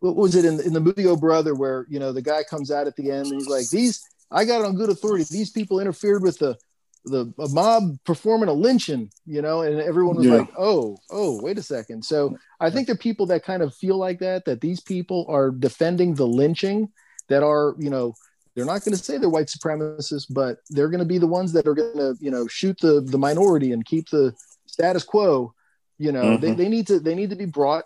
what 0.00 0.16
was 0.16 0.34
it 0.34 0.44
in, 0.44 0.60
in 0.60 0.72
the 0.72 0.80
movie 0.80 1.06
Oh 1.06 1.16
Brother 1.16 1.54
where 1.54 1.86
you 1.88 1.98
know 1.98 2.12
the 2.12 2.22
guy 2.22 2.42
comes 2.44 2.70
out 2.70 2.86
at 2.86 2.96
the 2.96 3.10
end 3.10 3.30
and 3.30 3.34
he's 3.34 3.48
like, 3.48 3.68
"These, 3.70 4.02
I 4.30 4.44
got 4.44 4.60
it 4.60 4.66
on 4.66 4.76
good 4.76 4.90
authority. 4.90 5.24
These 5.30 5.50
people 5.50 5.80
interfered 5.80 6.22
with 6.22 6.38
the 6.38 6.56
the 7.04 7.32
a 7.38 7.48
mob 7.48 7.96
performing 8.04 8.48
a 8.48 8.52
lynching." 8.52 9.10
You 9.26 9.42
know, 9.42 9.62
and 9.62 9.80
everyone 9.80 10.16
was 10.16 10.26
Yeah. 10.26 10.34
like, 10.38 10.48
"Oh, 10.58 10.98
oh, 11.10 11.40
wait 11.42 11.58
a 11.58 11.62
second. 11.62 12.04
So 12.04 12.36
I 12.60 12.70
think 12.70 12.86
there 12.86 12.94
are 12.94 12.98
people 12.98 13.26
that 13.26 13.44
kind 13.44 13.62
of 13.62 13.74
feel 13.74 13.96
like 13.96 14.18
that 14.20 14.44
that 14.46 14.60
these 14.60 14.80
people 14.80 15.24
are 15.28 15.50
defending 15.50 16.14
the 16.14 16.26
lynching 16.26 16.88
that 17.28 17.42
are 17.42 17.74
you 17.78 17.90
know 17.90 18.14
they're 18.54 18.64
not 18.64 18.82
going 18.84 18.96
to 18.96 19.04
say 19.04 19.18
they're 19.18 19.28
white 19.28 19.48
supremacists, 19.48 20.26
but 20.30 20.58
they're 20.70 20.88
going 20.88 21.00
to 21.00 21.04
be 21.04 21.18
the 21.18 21.26
ones 21.26 21.52
that 21.52 21.66
are 21.66 21.74
going 21.74 21.98
to, 21.98 22.16
you 22.20 22.30
know, 22.30 22.46
shoot 22.46 22.78
the 22.80 23.02
the 23.02 23.18
minority 23.18 23.72
and 23.72 23.84
keep 23.84 24.08
the 24.08 24.32
status 24.66 25.04
quo. 25.04 25.52
You 25.98 26.10
know, 26.12 26.36
they, 26.38 26.52
Mhm. 26.52 26.56
they 26.56 26.68
need 26.68 26.86
to 26.88 26.98
they 26.98 27.14
need 27.14 27.30
to 27.30 27.36
be 27.36 27.44
brought 27.44 27.84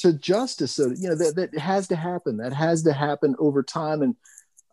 to 0.00 0.12
justice. 0.12 0.72
So 0.72 0.88
you 0.88 1.08
know 1.08 1.14
that 1.14 1.36
that 1.36 1.58
has 1.58 1.88
to 1.88 1.96
happen. 1.96 2.38
That 2.38 2.52
has 2.52 2.82
to 2.84 2.92
happen 2.92 3.34
over 3.38 3.62
time. 3.62 4.02
And 4.02 4.16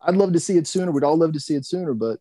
I'd 0.01 0.15
love 0.15 0.33
to 0.33 0.39
see 0.39 0.57
it 0.57 0.67
sooner. 0.67 0.91
We'd 0.91 1.03
all 1.03 1.17
love 1.17 1.33
to 1.33 1.39
see 1.39 1.55
it 1.55 1.65
sooner, 1.65 1.93
but 1.93 2.19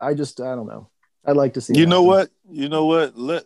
I 0.00 0.14
just 0.14 0.40
I 0.40 0.54
don't 0.54 0.66
know. 0.66 0.90
I'd 1.24 1.36
like 1.36 1.54
to 1.54 1.60
see. 1.60 1.74
it 1.74 1.78
You 1.78 1.86
know 1.86 2.02
happen. 2.02 2.08
what? 2.08 2.30
You 2.50 2.68
know 2.68 2.86
what? 2.86 3.16
Let 3.18 3.44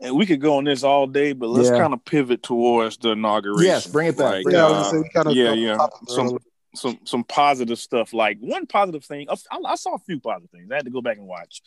and 0.00 0.16
we 0.16 0.26
could 0.26 0.40
go 0.40 0.58
on 0.58 0.64
this 0.64 0.84
all 0.84 1.06
day, 1.08 1.32
but 1.32 1.48
let's 1.48 1.68
Yeah. 1.70 1.78
kind 1.78 1.92
of 1.92 2.04
pivot 2.04 2.42
towards 2.42 2.98
the 2.98 3.10
inauguration. 3.10 3.64
Yes, 3.64 3.86
bring 3.86 4.08
it 4.08 4.16
back. 4.16 4.26
Like, 4.26 4.42
Bring 4.44 4.54
it 4.54 4.58
Yeah, 4.58 4.66
I 4.66 4.70
back. 4.70 4.78
was 4.78 4.86
uh, 4.86 5.02
say 5.02 5.10
kind 5.12 5.28
of 5.28 5.34
yeah, 5.34 5.52
yeah. 5.52 5.88
Some, 6.06 6.28
Some 6.30 6.38
some 6.74 6.98
some 7.04 7.24
positive 7.24 7.78
stuff. 7.78 8.12
Like 8.12 8.38
one 8.40 8.66
positive 8.66 9.04
thing, 9.04 9.28
I, 9.30 9.36
I 9.64 9.74
saw 9.74 9.94
a 9.94 9.98
few 9.98 10.20
positive 10.20 10.50
things. 10.50 10.70
I 10.70 10.76
had 10.76 10.84
to 10.84 10.90
go 10.90 11.00
back 11.00 11.16
and 11.16 11.26
watch. 11.26 11.62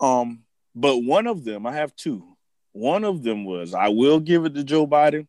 Um, 0.00 0.42
but 0.74 0.98
one 0.98 1.26
of 1.26 1.44
them, 1.44 1.66
I 1.66 1.72
have 1.74 1.94
two. 1.96 2.35
One 2.76 3.04
of 3.04 3.22
them 3.22 3.44
was 3.46 3.72
I 3.72 3.88
will 3.88 4.20
give 4.20 4.44
it 4.44 4.54
to 4.54 4.62
Joe 4.64 4.86
Biden. 4.86 5.26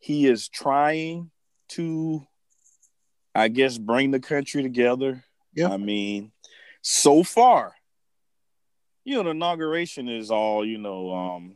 He 0.00 0.26
is 0.26 0.48
trying 0.48 1.30
to, 1.70 2.26
I 3.34 3.46
guess, 3.48 3.78
bring 3.78 4.10
the 4.10 4.18
country 4.20 4.62
together. 4.62 5.24
Yeah. 5.54 5.68
I 5.68 5.76
mean, 5.76 6.32
so 6.82 7.22
far, 7.22 7.74
you 9.04 9.14
know, 9.16 9.22
the 9.22 9.30
inauguration 9.30 10.08
is 10.08 10.30
all, 10.32 10.64
you 10.66 10.78
know, 10.78 11.14
um, 11.14 11.54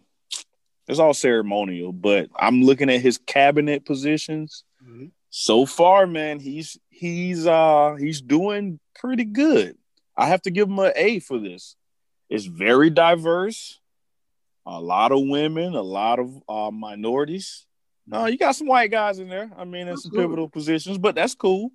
it's 0.86 1.00
all 1.00 1.14
ceremonial, 1.14 1.92
but 1.92 2.30
I'm 2.38 2.62
looking 2.62 2.88
at 2.88 3.00
his 3.00 3.18
cabinet 3.18 3.84
positions 3.84 4.64
Mhm. 4.82 5.10
so 5.30 5.66
far, 5.66 6.06
man, 6.06 6.38
he's 6.38 6.78
he's 6.90 7.46
uh 7.46 7.96
he's 7.98 8.20
doing 8.20 8.78
pretty 8.94 9.24
good. 9.24 9.76
I 10.16 10.26
have 10.28 10.42
to 10.42 10.50
give 10.50 10.68
him 10.68 10.78
an 10.78 10.92
A 10.96 11.18
for 11.18 11.38
this. 11.38 11.74
It's 12.30 12.44
very 12.46 12.88
diverse. 12.90 13.80
A 14.70 14.78
lot 14.78 15.12
of 15.12 15.20
women, 15.22 15.74
a 15.74 15.80
lot 15.82 16.18
of 16.18 16.42
uh, 16.46 16.70
minorities. 16.70 17.64
No, 18.06 18.26
you 18.26 18.36
got 18.36 18.54
some 18.54 18.66
white 18.66 18.90
guys 18.90 19.18
in 19.18 19.28
there. 19.28 19.50
I 19.56 19.64
mean, 19.64 19.88
in 19.88 19.96
some 19.96 20.10
pivotal 20.10 20.48
positions, 20.48 20.98
but 20.98 21.14
that's 21.14 21.34
cool. 21.34 21.72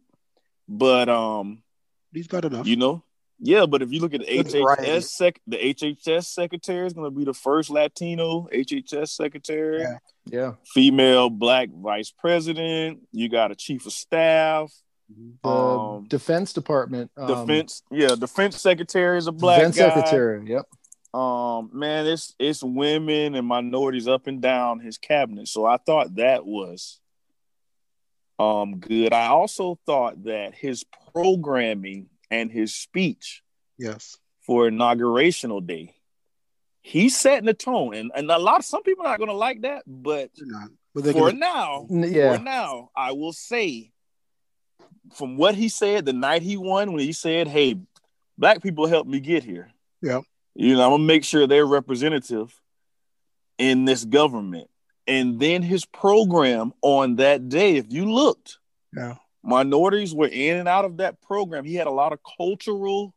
But 0.67 1.09
um, 1.09 1.63
he's 2.13 2.27
got 2.27 2.45
enough. 2.45 2.67
You 2.67 2.75
know, 2.75 3.03
yeah. 3.39 3.65
But 3.65 3.81
if 3.81 3.91
you 3.91 3.99
look 3.99 4.13
at 4.13 4.21
the 4.21 4.27
HHS 4.27 5.05
sec, 5.05 5.39
the 5.47 5.57
HHS 5.57 6.25
secretary 6.25 6.85
is 6.85 6.93
going 6.93 7.11
to 7.11 7.17
be 7.17 7.25
the 7.25 7.33
first 7.33 7.71
Latino 7.71 8.47
HHS 8.53 9.09
secretary. 9.09 9.81
Yeah. 9.81 9.97
yeah. 10.25 10.51
Female 10.73 11.31
black 11.31 11.69
vice 11.71 12.11
president. 12.11 12.99
You 13.11 13.27
got 13.27 13.51
a 13.51 13.55
chief 13.55 13.87
of 13.87 13.93
staff. 13.93 14.71
The 15.43 15.49
um, 15.49 16.05
Defense 16.07 16.53
Department. 16.53 17.11
Um, 17.17 17.27
defense, 17.27 17.83
yeah, 17.91 18.15
Defense 18.15 18.61
Secretary 18.61 19.17
is 19.17 19.27
a 19.27 19.31
black 19.31 19.59
Defense 19.59 19.77
guy. 19.77 19.89
Secretary. 19.89 20.49
Yep. 20.49 20.65
Um, 21.13 21.69
man, 21.73 22.07
it's 22.07 22.33
it's 22.39 22.63
women 22.63 23.35
and 23.35 23.47
minorities 23.47 24.07
up 24.07 24.27
and 24.27 24.41
down 24.41 24.79
his 24.79 24.97
cabinet. 24.97 25.47
So 25.47 25.65
I 25.65 25.77
thought 25.77 26.15
that 26.15 26.45
was 26.45 26.99
um 28.39 28.79
good. 28.79 29.13
I 29.13 29.27
also 29.27 29.79
thought 29.85 30.23
that 30.23 30.55
his 30.55 30.83
programming 31.13 32.07
and 32.31 32.51
his 32.51 32.73
speech, 32.73 33.43
yes, 33.77 34.17
for 34.41 34.67
inaugurational 34.67 35.65
day, 35.65 35.93
he's 36.81 37.15
setting 37.15 37.45
the 37.45 37.53
tone. 37.53 37.93
And 37.93 38.11
and 38.15 38.31
a 38.31 38.39
lot 38.39 38.59
of 38.59 38.65
some 38.65 38.81
people 38.81 39.05
are 39.05 39.11
not 39.11 39.19
gonna 39.19 39.33
like 39.33 39.61
that, 39.61 39.83
but, 39.85 40.31
but 40.95 41.05
for 41.05 41.13
gonna... 41.13 41.33
now, 41.33 41.85
yeah. 41.89 42.37
for 42.37 42.43
now, 42.43 42.89
I 42.95 43.11
will 43.11 43.33
say 43.33 43.91
from 45.13 45.37
what 45.37 45.55
he 45.55 45.69
said 45.69 46.05
the 46.05 46.13
night 46.13 46.41
he 46.41 46.57
won, 46.57 46.91
when 46.91 47.01
he 47.01 47.11
said, 47.11 47.47
Hey, 47.47 47.77
black 48.37 48.63
people 48.63 48.87
helped 48.87 49.09
me 49.09 49.19
get 49.19 49.43
here. 49.43 49.71
Yeah. 50.01 50.21
You 50.55 50.75
know, 50.75 50.83
I'm 50.83 50.91
gonna 50.91 51.03
make 51.03 51.23
sure 51.23 51.47
they're 51.47 51.65
representative 51.65 52.53
in 53.57 53.85
this 53.85 54.05
government. 54.05 54.69
And 55.07 55.39
then 55.39 55.61
his 55.61 55.85
program 55.85 56.73
on 56.81 57.17
that 57.17 57.49
day, 57.49 57.75
if 57.75 57.91
you 57.91 58.11
looked, 58.11 58.59
yeah, 58.95 59.15
minorities 59.43 60.13
were 60.13 60.27
in 60.27 60.57
and 60.57 60.67
out 60.67 60.85
of 60.85 60.97
that 60.97 61.21
program. 61.21 61.65
He 61.65 61.75
had 61.75 61.87
a 61.87 61.91
lot 61.91 62.13
of 62.13 62.19
cultural 62.37 63.13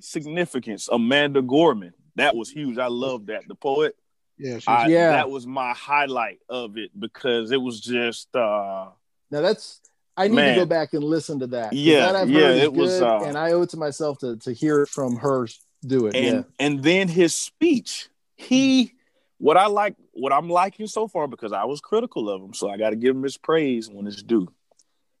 significance. 0.00 0.88
Amanda 0.90 1.42
Gorman, 1.42 1.94
that 2.16 2.36
was 2.36 2.50
huge. 2.50 2.78
I 2.78 2.86
love 2.86 3.26
that. 3.26 3.48
The 3.48 3.54
poet. 3.54 3.96
Yeah, 4.38 4.58
I, 4.66 4.88
yeah. 4.88 5.10
That 5.12 5.30
was 5.30 5.46
my 5.46 5.72
highlight 5.74 6.38
of 6.48 6.78
it 6.78 6.90
because 6.98 7.50
it 7.50 7.60
was 7.60 7.80
just. 7.80 8.34
uh 8.34 8.88
Now 9.30 9.40
that's 9.40 9.80
I 10.16 10.28
need 10.28 10.36
Man. 10.36 10.54
to 10.54 10.60
go 10.60 10.66
back 10.66 10.92
and 10.92 11.02
listen 11.02 11.38
to 11.40 11.46
that. 11.48 11.72
Yeah, 11.72 12.12
that 12.12 12.28
yeah, 12.28 12.50
it 12.50 12.72
was, 12.72 13.00
uh, 13.00 13.20
and 13.20 13.38
I 13.38 13.52
owe 13.52 13.62
it 13.62 13.70
to 13.70 13.76
myself 13.76 14.18
to 14.18 14.36
to 14.36 14.52
hear 14.52 14.82
it 14.82 14.88
from 14.88 15.16
her 15.16 15.48
do 15.84 16.06
it. 16.06 16.16
And 16.16 16.36
yeah. 16.36 16.42
and 16.58 16.82
then 16.82 17.08
his 17.08 17.34
speech, 17.34 18.08
he 18.36 18.94
what 19.38 19.56
I 19.56 19.66
like, 19.66 19.96
what 20.12 20.32
I'm 20.32 20.50
liking 20.50 20.86
so 20.86 21.08
far, 21.08 21.26
because 21.26 21.52
I 21.52 21.64
was 21.64 21.80
critical 21.80 22.28
of 22.28 22.42
him, 22.42 22.52
so 22.52 22.68
I 22.68 22.76
got 22.76 22.90
to 22.90 22.96
give 22.96 23.16
him 23.16 23.22
his 23.22 23.38
praise 23.38 23.88
when 23.88 24.06
it's 24.06 24.22
due. 24.22 24.48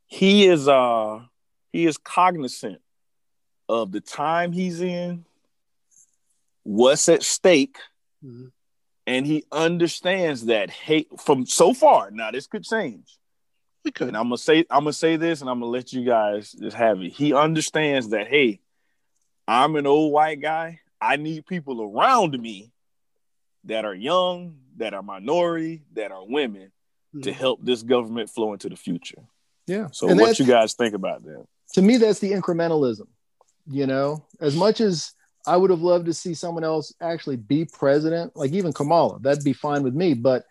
He 0.06 0.46
is 0.46 0.68
uh 0.68 1.20
he 1.72 1.86
is 1.86 1.96
cognizant 1.96 2.80
of 3.68 3.92
the 3.92 4.00
time 4.00 4.52
he's 4.52 4.80
in, 4.80 5.24
what's 6.64 7.08
at 7.08 7.22
stake, 7.22 7.78
mm-hmm. 8.24 8.48
and 9.06 9.26
he 9.26 9.44
understands 9.52 10.46
that 10.46 10.68
hate 10.70 11.08
from 11.20 11.46
so 11.46 11.72
far. 11.72 12.10
Now 12.10 12.30
this 12.30 12.46
could 12.46 12.64
change. 12.64 13.16
We 13.84 13.92
could. 13.92 14.08
And 14.08 14.16
I'm 14.16 14.24
gonna 14.24 14.38
say 14.38 14.66
I'm 14.70 14.80
gonna 14.80 14.92
say 14.92 15.16
this, 15.16 15.40
and 15.40 15.48
I'm 15.48 15.60
gonna 15.60 15.70
let 15.70 15.92
you 15.92 16.04
guys 16.04 16.52
just 16.52 16.76
have 16.76 17.00
it. 17.00 17.12
He 17.12 17.32
understands 17.32 18.10
that 18.10 18.28
hey, 18.28 18.60
I'm 19.46 19.76
an 19.76 19.86
old 19.86 20.12
white 20.12 20.40
guy. 20.40 20.80
I 21.00 21.16
need 21.16 21.46
people 21.46 21.82
around 21.82 22.38
me 22.38 22.72
that 23.64 23.84
are 23.84 23.94
young, 23.94 24.56
that 24.76 24.94
are 24.94 25.02
minority, 25.02 25.82
that 25.94 26.12
are 26.12 26.24
women 26.26 26.72
mm-hmm. 27.14 27.22
to 27.22 27.32
help 27.32 27.60
this 27.62 27.82
government 27.82 28.30
flow 28.30 28.52
into 28.52 28.68
the 28.68 28.76
future. 28.76 29.22
Yeah. 29.66 29.88
So 29.92 30.08
and 30.08 30.18
what 30.18 30.38
you 30.38 30.46
guys 30.46 30.74
think 30.74 30.94
about 30.94 31.22
that? 31.24 31.46
To 31.74 31.82
me, 31.82 31.96
that's 31.96 32.18
the 32.18 32.32
incrementalism. 32.32 33.06
You 33.70 33.86
know, 33.86 34.24
as 34.40 34.56
much 34.56 34.80
as 34.80 35.12
I 35.46 35.56
would 35.56 35.70
have 35.70 35.82
loved 35.82 36.06
to 36.06 36.14
see 36.14 36.34
someone 36.34 36.64
else 36.64 36.92
actually 37.00 37.36
be 37.36 37.64
president, 37.64 38.34
like 38.34 38.52
even 38.52 38.72
Kamala, 38.72 39.20
that'd 39.20 39.44
be 39.44 39.52
fine 39.52 39.82
with 39.82 39.94
me. 39.94 40.14
But 40.14 40.44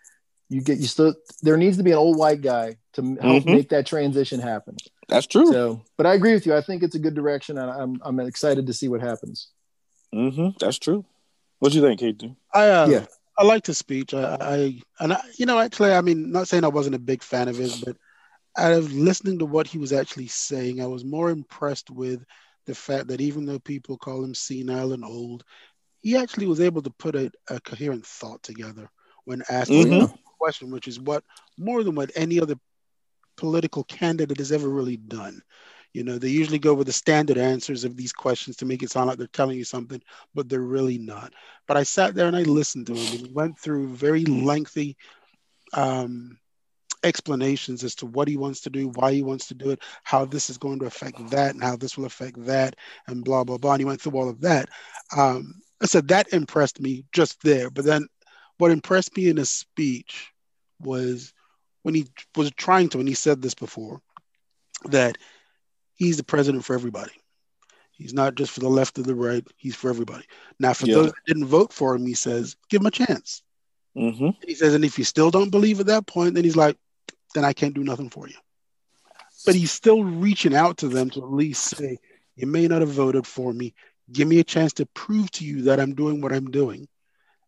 you 0.48 0.62
get 0.62 0.80
you 0.80 0.88
still 0.88 1.14
there 1.42 1.58
needs 1.58 1.78
to 1.78 1.84
be 1.84 1.92
an 1.92 1.98
old 1.98 2.18
white 2.18 2.42
guy 2.42 2.78
to 2.94 3.02
help 3.02 3.44
mm-hmm. 3.44 3.52
make 3.52 3.70
that 3.70 3.86
transition 3.86 4.40
happen. 4.40 4.76
That's 5.08 5.28
true. 5.28 5.52
So, 5.52 5.82
but 5.98 6.06
I 6.06 6.14
agree 6.14 6.34
with 6.34 6.46
you. 6.46 6.56
I 6.56 6.62
think 6.62 6.84
it's 6.84 6.96
a 6.96 7.00
good 7.00 7.16
direction, 7.16 7.58
and 7.58 7.70
I'm 7.70 8.02
I'm 8.04 8.20
excited 8.20 8.68
to 8.68 8.74
see 8.74 8.88
what 8.88 9.02
happens. 9.02 9.50
Mm-hmm. 10.14 10.58
That's 10.60 10.80
true. 10.80 11.06
What 11.60 11.72
do 11.72 11.78
you 11.78 11.84
think, 11.84 12.00
Kate? 12.00 12.24
I 12.54 12.70
uh, 12.70 12.88
yeah, 12.88 13.06
I 13.38 13.44
liked 13.44 13.68
his 13.68 13.78
speech. 13.78 14.14
I, 14.14 14.38
I 14.40 14.82
and 15.00 15.14
I, 15.14 15.22
you 15.38 15.46
know, 15.46 15.60
actually, 15.60 15.94
I 15.94 16.02
mean, 16.02 16.32
not 16.32 16.48
saying 16.48 16.64
I 16.64 16.70
wasn't 16.70 16.96
a 16.96 17.00
big 17.00 17.24
fan 17.24 17.48
of 17.48 17.58
his, 17.58 17.82
but 17.82 17.98
out 18.58 18.74
of 18.74 18.92
listening 18.92 19.40
to 19.40 19.46
what 19.46 19.68
he 19.68 19.78
was 19.78 19.94
actually 19.94 20.28
saying, 20.28 20.82
I 20.82 20.88
was 20.88 21.06
more 21.06 21.30
impressed 21.30 21.90
with 21.90 22.24
the 22.66 22.76
fact 22.76 23.08
that 23.08 23.22
even 23.22 23.46
though 23.46 23.60
people 23.60 23.98
call 23.98 24.24
him 24.24 24.36
senile 24.36 24.94
and 24.94 25.04
old, 25.04 25.44
he 26.02 26.18
actually 26.18 26.48
was 26.48 26.60
able 26.60 26.82
to 26.82 26.90
put 26.92 27.16
a, 27.16 27.32
a 27.50 27.60
coherent 27.62 28.06
thought 28.06 28.44
together 28.44 28.90
when 29.26 29.44
asked 29.50 29.72
mm-hmm. 29.72 30.06
a 30.06 30.14
question, 30.40 30.72
which 30.72 30.88
is 30.88 31.00
what 31.00 31.24
more 31.58 31.84
than 31.84 31.96
what 31.96 32.12
any 32.16 32.40
other 32.40 32.56
political 33.40 33.86
candidate 33.86 34.38
has 34.38 34.52
ever 34.52 34.68
really 34.68 34.98
done. 34.98 35.42
You 35.94 36.04
know, 36.04 36.18
they 36.20 36.28
usually 36.28 36.60
go 36.60 36.74
with 36.74 36.88
the 36.88 36.94
standard 36.94 37.38
answers 37.38 37.84
of 37.84 37.96
these 37.96 38.12
questions 38.12 38.58
to 38.58 38.66
make 38.66 38.84
it 38.84 38.92
sound 38.92 39.08
like 39.08 39.18
they're 39.18 39.28
telling 39.28 39.58
you 39.58 39.64
something, 39.64 40.02
but 40.36 40.50
they're 40.50 40.60
really 40.60 40.98
not. 40.98 41.34
But 41.68 41.78
I 41.78 41.84
sat 41.84 42.14
there 42.14 42.28
and 42.28 42.36
I 42.36 42.44
listened 42.44 42.88
to 42.88 42.94
him 42.94 43.00
and 43.00 43.28
he 43.28 43.34
went 43.34 43.58
through 43.58 43.96
very 43.96 44.26
lengthy 44.26 44.98
um, 45.74 46.38
explanations 47.04 47.84
as 47.84 47.96
to 47.96 48.06
what 48.06 48.28
he 48.28 48.38
wants 48.38 48.62
to 48.62 48.70
do, 48.70 48.90
why 48.96 49.14
he 49.14 49.24
wants 49.24 49.48
to 49.48 49.56
do 49.56 49.72
it, 49.72 49.80
how 50.04 50.26
this 50.26 50.50
is 50.50 50.58
going 50.58 50.80
to 50.80 50.86
affect 50.86 51.18
that, 51.30 51.56
and 51.56 51.64
how 51.64 51.76
this 51.76 51.98
will 51.98 52.06
affect 52.06 52.46
that, 52.46 52.76
and 53.08 53.24
blah, 53.24 53.44
blah, 53.44 53.58
blah. 53.58 53.72
And 53.72 53.82
he 53.82 53.86
went 53.86 54.02
through 54.02 54.20
all 54.20 54.30
of 54.30 54.42
that. 54.42 54.70
Um, 55.16 55.56
I 55.82 55.86
said 55.86 56.10
that 56.10 56.34
impressed 56.34 56.82
me 56.82 57.06
just 57.14 57.42
there. 57.42 57.70
But 57.70 57.86
then 57.86 58.08
what 58.58 58.72
impressed 58.72 59.16
me 59.16 59.30
in 59.30 59.38
his 59.38 59.50
speech 59.50 60.32
was 60.80 61.34
when 61.84 61.96
he 61.96 62.08
was 62.36 62.52
trying 62.52 62.90
to, 62.90 63.00
and 63.00 63.08
he 63.08 63.14
said 63.14 63.42
this 63.42 63.54
before, 63.54 64.02
that 64.86 65.18
he's 65.96 66.18
the 66.18 66.24
president 66.24 66.66
for 66.66 66.74
everybody. 66.74 67.12
He's 67.92 68.14
not 68.14 68.36
just 68.36 68.52
for 68.52 68.62
the 68.62 68.70
left 68.70 68.98
or 68.98 69.04
the 69.04 69.16
right. 69.16 69.46
He's 69.58 69.76
for 69.76 69.90
everybody. 69.90 70.24
Now, 70.60 70.74
for 70.74 70.86
yeah. 70.86 70.96
those 70.96 71.08
that 71.08 71.26
didn't 71.28 71.48
vote 71.48 71.74
for 71.74 71.96
him, 71.96 72.06
he 72.06 72.14
says, 72.14 72.56
give 72.70 72.82
him 72.82 72.88
a 72.88 72.92
chance. 72.92 73.44
Mm-hmm. 73.98 74.30
He 74.48 74.56
says, 74.56 74.74
and 74.74 74.86
if 74.86 74.98
you 74.98 75.04
still 75.04 75.32
don't 75.32 75.50
believe 75.50 75.82
at 75.82 75.88
that 75.88 76.08
point, 76.08 76.36
then 76.36 76.46
he's 76.46 76.56
like, 76.56 76.78
then 77.36 77.44
I 77.44 77.52
can't 77.52 77.74
do 77.74 77.84
nothing 77.84 78.10
for 78.10 78.28
you. 78.28 78.36
But 79.46 79.56
he's 79.56 79.72
still 79.72 80.04
reaching 80.04 80.56
out 80.56 80.78
to 80.78 80.88
them 80.88 81.10
to 81.12 81.20
at 81.20 81.32
least 81.32 81.76
say, 81.76 81.98
you 82.36 82.48
may 82.48 82.68
not 82.68 82.82
have 82.82 82.90
voted 82.90 83.28
for 83.28 83.52
me. 83.52 83.74
Give 84.12 84.28
me 84.28 84.40
a 84.40 84.46
chance 84.46 84.74
to 84.74 84.86
prove 84.86 85.30
to 85.32 85.46
you 85.46 85.64
that 85.64 85.80
I'm 85.80 85.94
doing 85.94 86.22
what 86.22 86.32
I'm 86.32 86.52
doing. 86.52 86.88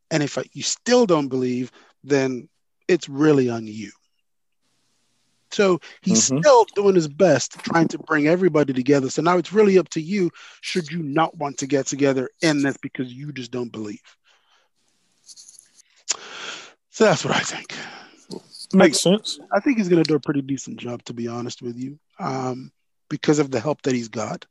And 0.10 0.22
if 0.22 0.38
you 0.54 0.64
still 0.64 1.06
don't 1.06 1.30
believe, 1.30 1.72
then 2.04 2.50
it's 2.88 3.08
really 3.08 3.50
on 3.50 3.68
you. 3.68 3.92
So 5.52 5.80
he's 6.02 6.30
mm-hmm. 6.30 6.40
still 6.40 6.66
doing 6.76 6.96
his 6.96 7.08
best 7.08 7.60
trying 7.60 7.88
to 7.90 8.00
bring 8.00 8.28
everybody 8.28 8.74
together. 8.74 9.10
So 9.10 9.22
now 9.22 9.38
it's 9.38 9.54
really 9.54 9.78
up 9.78 9.90
to 9.90 10.02
you 10.02 10.32
should 10.62 10.92
you 10.92 11.04
not 11.04 11.38
want 11.38 11.58
to 11.60 11.68
get 11.68 11.88
together 11.88 12.30
in 12.42 12.64
this 12.64 12.78
because 12.78 13.14
you 13.14 13.32
just 13.32 13.52
don't 13.52 13.72
believe. 13.72 14.02
So 16.90 17.06
that's 17.06 17.26
what 17.26 17.36
I 17.36 17.40
think. 17.40 17.74
Makes 18.74 19.06
I, 19.06 19.12
sense. 19.12 19.40
I 19.52 19.60
think 19.60 19.78
he's 19.78 19.90
going 19.90 20.04
to 20.04 20.08
do 20.08 20.16
a 20.16 20.20
pretty 20.20 20.42
decent 20.42 20.78
job, 20.78 21.04
to 21.06 21.14
be 21.14 21.28
honest 21.28 21.62
with 21.62 21.78
you, 21.78 22.00
um, 22.20 22.72
because 23.10 23.40
of 23.40 23.52
the 23.52 23.60
help 23.60 23.82
that 23.82 23.96
he's 23.96 24.08
got, 24.08 24.46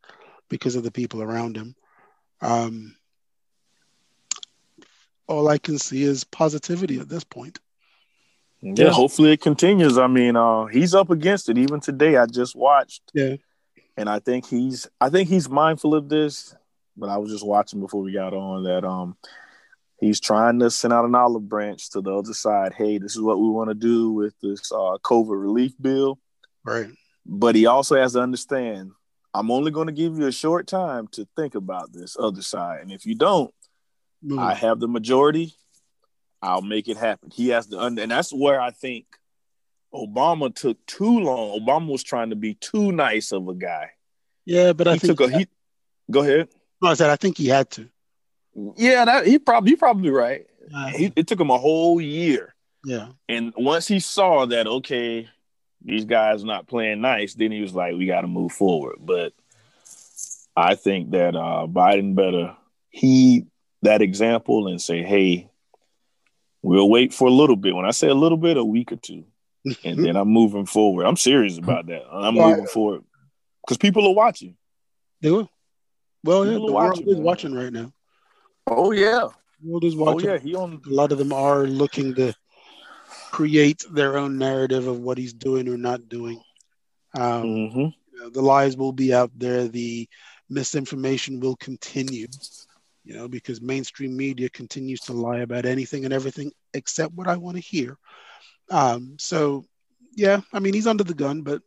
because 0.48 0.76
of 0.76 0.82
the 0.82 0.90
people 0.90 1.22
around 1.22 1.56
him. 1.56 1.74
Um, 2.42 2.96
all 5.26 5.48
I 5.48 5.58
can 5.58 5.78
see 5.78 6.02
is 6.02 6.24
positivity 6.24 6.98
at 6.98 7.08
this 7.08 7.24
point. 7.24 7.60
Yeah, 8.62 8.90
hopefully 8.90 9.32
it 9.32 9.40
continues. 9.40 9.96
I 9.96 10.06
mean, 10.06 10.36
uh, 10.36 10.66
he's 10.66 10.94
up 10.94 11.10
against 11.10 11.48
it. 11.48 11.56
Even 11.56 11.80
today, 11.80 12.16
I 12.16 12.26
just 12.26 12.54
watched. 12.54 13.02
Yeah, 13.14 13.36
and 13.96 14.08
I 14.08 14.18
think 14.18 14.46
he's, 14.46 14.86
I 15.00 15.08
think 15.08 15.28
he's 15.28 15.48
mindful 15.48 15.94
of 15.94 16.08
this. 16.08 16.54
But 16.96 17.08
I 17.08 17.16
was 17.16 17.30
just 17.30 17.46
watching 17.46 17.80
before 17.80 18.02
we 18.02 18.12
got 18.12 18.34
on 18.34 18.64
that. 18.64 18.84
Um, 18.84 19.16
he's 19.98 20.20
trying 20.20 20.58
to 20.58 20.70
send 20.70 20.92
out 20.92 21.04
an 21.04 21.14
olive 21.14 21.48
branch 21.48 21.90
to 21.90 22.02
the 22.02 22.14
other 22.14 22.34
side. 22.34 22.74
Hey, 22.74 22.98
this 22.98 23.16
is 23.16 23.22
what 23.22 23.40
we 23.40 23.48
want 23.48 23.70
to 23.70 23.74
do 23.74 24.12
with 24.12 24.34
this 24.42 24.70
uh, 24.72 24.98
COVID 25.02 25.40
relief 25.40 25.72
bill. 25.80 26.18
Right. 26.64 26.88
But 27.24 27.54
he 27.54 27.66
also 27.66 27.96
has 27.96 28.12
to 28.14 28.20
understand. 28.20 28.90
I'm 29.32 29.50
only 29.50 29.70
going 29.70 29.86
to 29.86 29.92
give 29.92 30.18
you 30.18 30.26
a 30.26 30.32
short 30.32 30.66
time 30.66 31.06
to 31.12 31.26
think 31.36 31.54
about 31.54 31.92
this 31.92 32.16
other 32.18 32.42
side, 32.42 32.80
and 32.82 32.90
if 32.90 33.06
you 33.06 33.14
don't, 33.14 33.54
mm. 34.24 34.38
I 34.38 34.54
have 34.54 34.80
the 34.80 34.88
majority 34.88 35.54
I'll 36.42 36.62
make 36.62 36.88
it 36.88 36.96
happen. 36.96 37.30
He 37.32 37.48
has 37.48 37.66
to, 37.68 37.80
and 37.80 37.98
that's 37.98 38.32
where 38.32 38.60
I 38.60 38.70
think 38.70 39.06
Obama 39.94 40.54
took 40.54 40.84
too 40.86 41.20
long. 41.20 41.60
Obama 41.60 41.88
was 41.88 42.02
trying 42.02 42.30
to 42.30 42.36
be 42.36 42.54
too 42.54 42.92
nice 42.92 43.32
of 43.32 43.48
a 43.48 43.54
guy. 43.54 43.90
Yeah, 44.46 44.72
but 44.72 44.88
I 44.88 44.94
he 44.94 44.98
think 45.00 45.18
took 45.18 45.30
a 45.30 45.38
he. 45.38 45.46
Go 46.10 46.22
ahead. 46.22 46.48
I 46.82 46.94
said 46.94 47.10
I 47.10 47.16
think 47.16 47.36
he 47.36 47.46
had 47.46 47.70
to. 47.72 47.88
Yeah, 48.76 49.04
that 49.04 49.26
he 49.26 49.38
probably 49.38 49.72
you 49.72 49.76
probably 49.76 50.10
right. 50.10 50.46
Uh, 50.74 50.88
He, 50.88 51.12
it 51.14 51.26
took 51.26 51.40
him 51.40 51.50
a 51.50 51.58
whole 51.58 52.00
year, 52.00 52.54
yeah, 52.84 53.08
and 53.28 53.52
once 53.56 53.86
he 53.86 54.00
saw 54.00 54.46
that 54.46 54.66
okay, 54.66 55.28
these 55.82 56.04
guys 56.04 56.44
not 56.44 56.66
playing 56.66 57.00
nice, 57.00 57.34
then 57.34 57.52
he 57.52 57.60
was 57.60 57.74
like, 57.74 57.94
we 57.96 58.06
got 58.06 58.22
to 58.22 58.26
move 58.26 58.52
forward. 58.52 58.96
But 58.98 59.32
I 60.56 60.74
think 60.74 61.10
that 61.10 61.34
uh, 61.34 61.66
Biden 61.66 62.14
better 62.14 62.56
heed 62.90 63.46
that 63.82 64.02
example 64.02 64.68
and 64.68 64.80
say, 64.80 65.02
hey, 65.02 65.49
we'll 66.62 66.88
wait 66.90 67.12
for 67.14 67.28
a 67.28 67.32
little 67.32 67.56
bit. 67.56 67.74
When 67.74 67.84
I 67.86 67.90
say 67.92 68.08
a 68.08 68.14
little 68.14 68.38
bit, 68.38 68.56
a 68.56 68.64
week 68.64 68.92
or 68.92 68.96
two, 68.96 69.24
and 69.84 70.04
then 70.04 70.16
I'm 70.16 70.28
moving 70.28 70.66
forward. 70.66 71.06
I'm 71.06 71.16
serious 71.16 71.58
about 71.58 71.86
that. 71.86 72.02
I'm 72.10 72.34
Well, 72.36 72.46
I- 72.46 72.50
moving 72.50 72.66
forward 72.66 73.04
because 73.66 73.78
people 73.78 74.06
are 74.06 74.14
watching. 74.14 74.56
they 75.20 75.30
will. 75.30 75.50
Well, 76.24 76.44
yeah, 76.44 76.52
the 76.52 76.60
are 76.74 76.84
world 76.88 76.98
is 77.00 77.14
man. 77.16 77.22
watching 77.22 77.54
right 77.54 77.72
now. 77.72 77.92
Oh 78.66 78.92
yeah, 78.92 79.28
The 79.62 79.70
world 79.70 79.84
is 79.84 79.96
watching. 79.96 80.28
oh 80.28 80.32
yeah. 80.34 80.38
He 80.38 80.54
on. 80.54 80.80
A 80.86 80.90
lot 80.90 81.12
of 81.12 81.18
them 81.18 81.32
are 81.32 81.64
looking 81.66 82.14
to 82.16 82.34
create 83.30 83.84
their 83.90 84.16
own 84.18 84.36
narrative 84.38 84.86
of 84.86 85.00
what 85.00 85.16
he's 85.18 85.32
doing 85.32 85.68
or 85.68 85.76
not 85.78 86.08
doing. 86.08 86.40
Um, 87.14 87.44
Mhm. 87.44 87.94
you 88.12 88.18
know, 88.20 88.28
the 88.30 88.42
lies 88.42 88.76
will 88.76 88.92
be 88.92 89.12
out 89.14 89.30
there. 89.36 89.66
The 89.68 90.08
misinformation 90.48 91.40
will 91.40 91.56
continue. 91.56 92.26
You 93.04 93.14
know, 93.14 93.28
because 93.28 93.60
mainstream 93.62 94.16
media 94.16 94.48
continues 94.50 95.00
to 95.02 95.12
lie 95.14 95.38
about 95.38 95.64
anything 95.64 96.04
and 96.04 96.12
everything 96.12 96.52
except 96.74 97.14
what 97.14 97.28
I 97.28 97.36
want 97.36 97.56
to 97.56 97.62
hear. 97.62 97.96
Um, 98.70 99.16
so, 99.18 99.64
yeah, 100.14 100.40
I 100.52 100.58
mean, 100.60 100.74
he's 100.74 100.86
under 100.86 101.02
the 101.04 101.14
gun, 101.14 101.42
but 101.42 101.62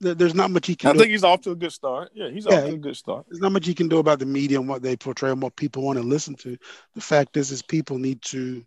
there- 0.00 0.14
there's 0.14 0.34
not 0.34 0.50
much 0.50 0.66
he 0.66 0.74
can 0.76 0.90
I 0.90 0.92
do. 0.92 0.98
think 0.98 1.10
he's 1.12 1.24
off 1.24 1.40
to 1.42 1.52
a 1.52 1.56
good 1.56 1.72
start. 1.72 2.10
Yeah, 2.14 2.28
he's 2.28 2.44
Yeah. 2.44 2.56
off 2.58 2.64
to 2.68 2.74
a 2.74 2.78
good 2.78 2.96
start. 2.96 3.26
There's 3.28 3.40
not 3.40 3.52
much 3.52 3.66
he 3.66 3.74
can 3.74 3.88
do 3.88 3.98
about 3.98 4.18
the 4.18 4.26
media 4.26 4.58
and 4.60 4.68
what 4.68 4.82
they 4.82 4.96
portray 4.96 5.30
and 5.30 5.40
what 5.40 5.56
people 5.56 5.82
want 5.82 5.98
to 5.98 6.04
listen 6.04 6.34
to. 6.36 6.58
The 6.94 7.00
fact 7.00 7.36
is, 7.36 7.50
is 7.52 7.62
people 7.62 7.98
need 7.98 8.20
to, 8.22 8.66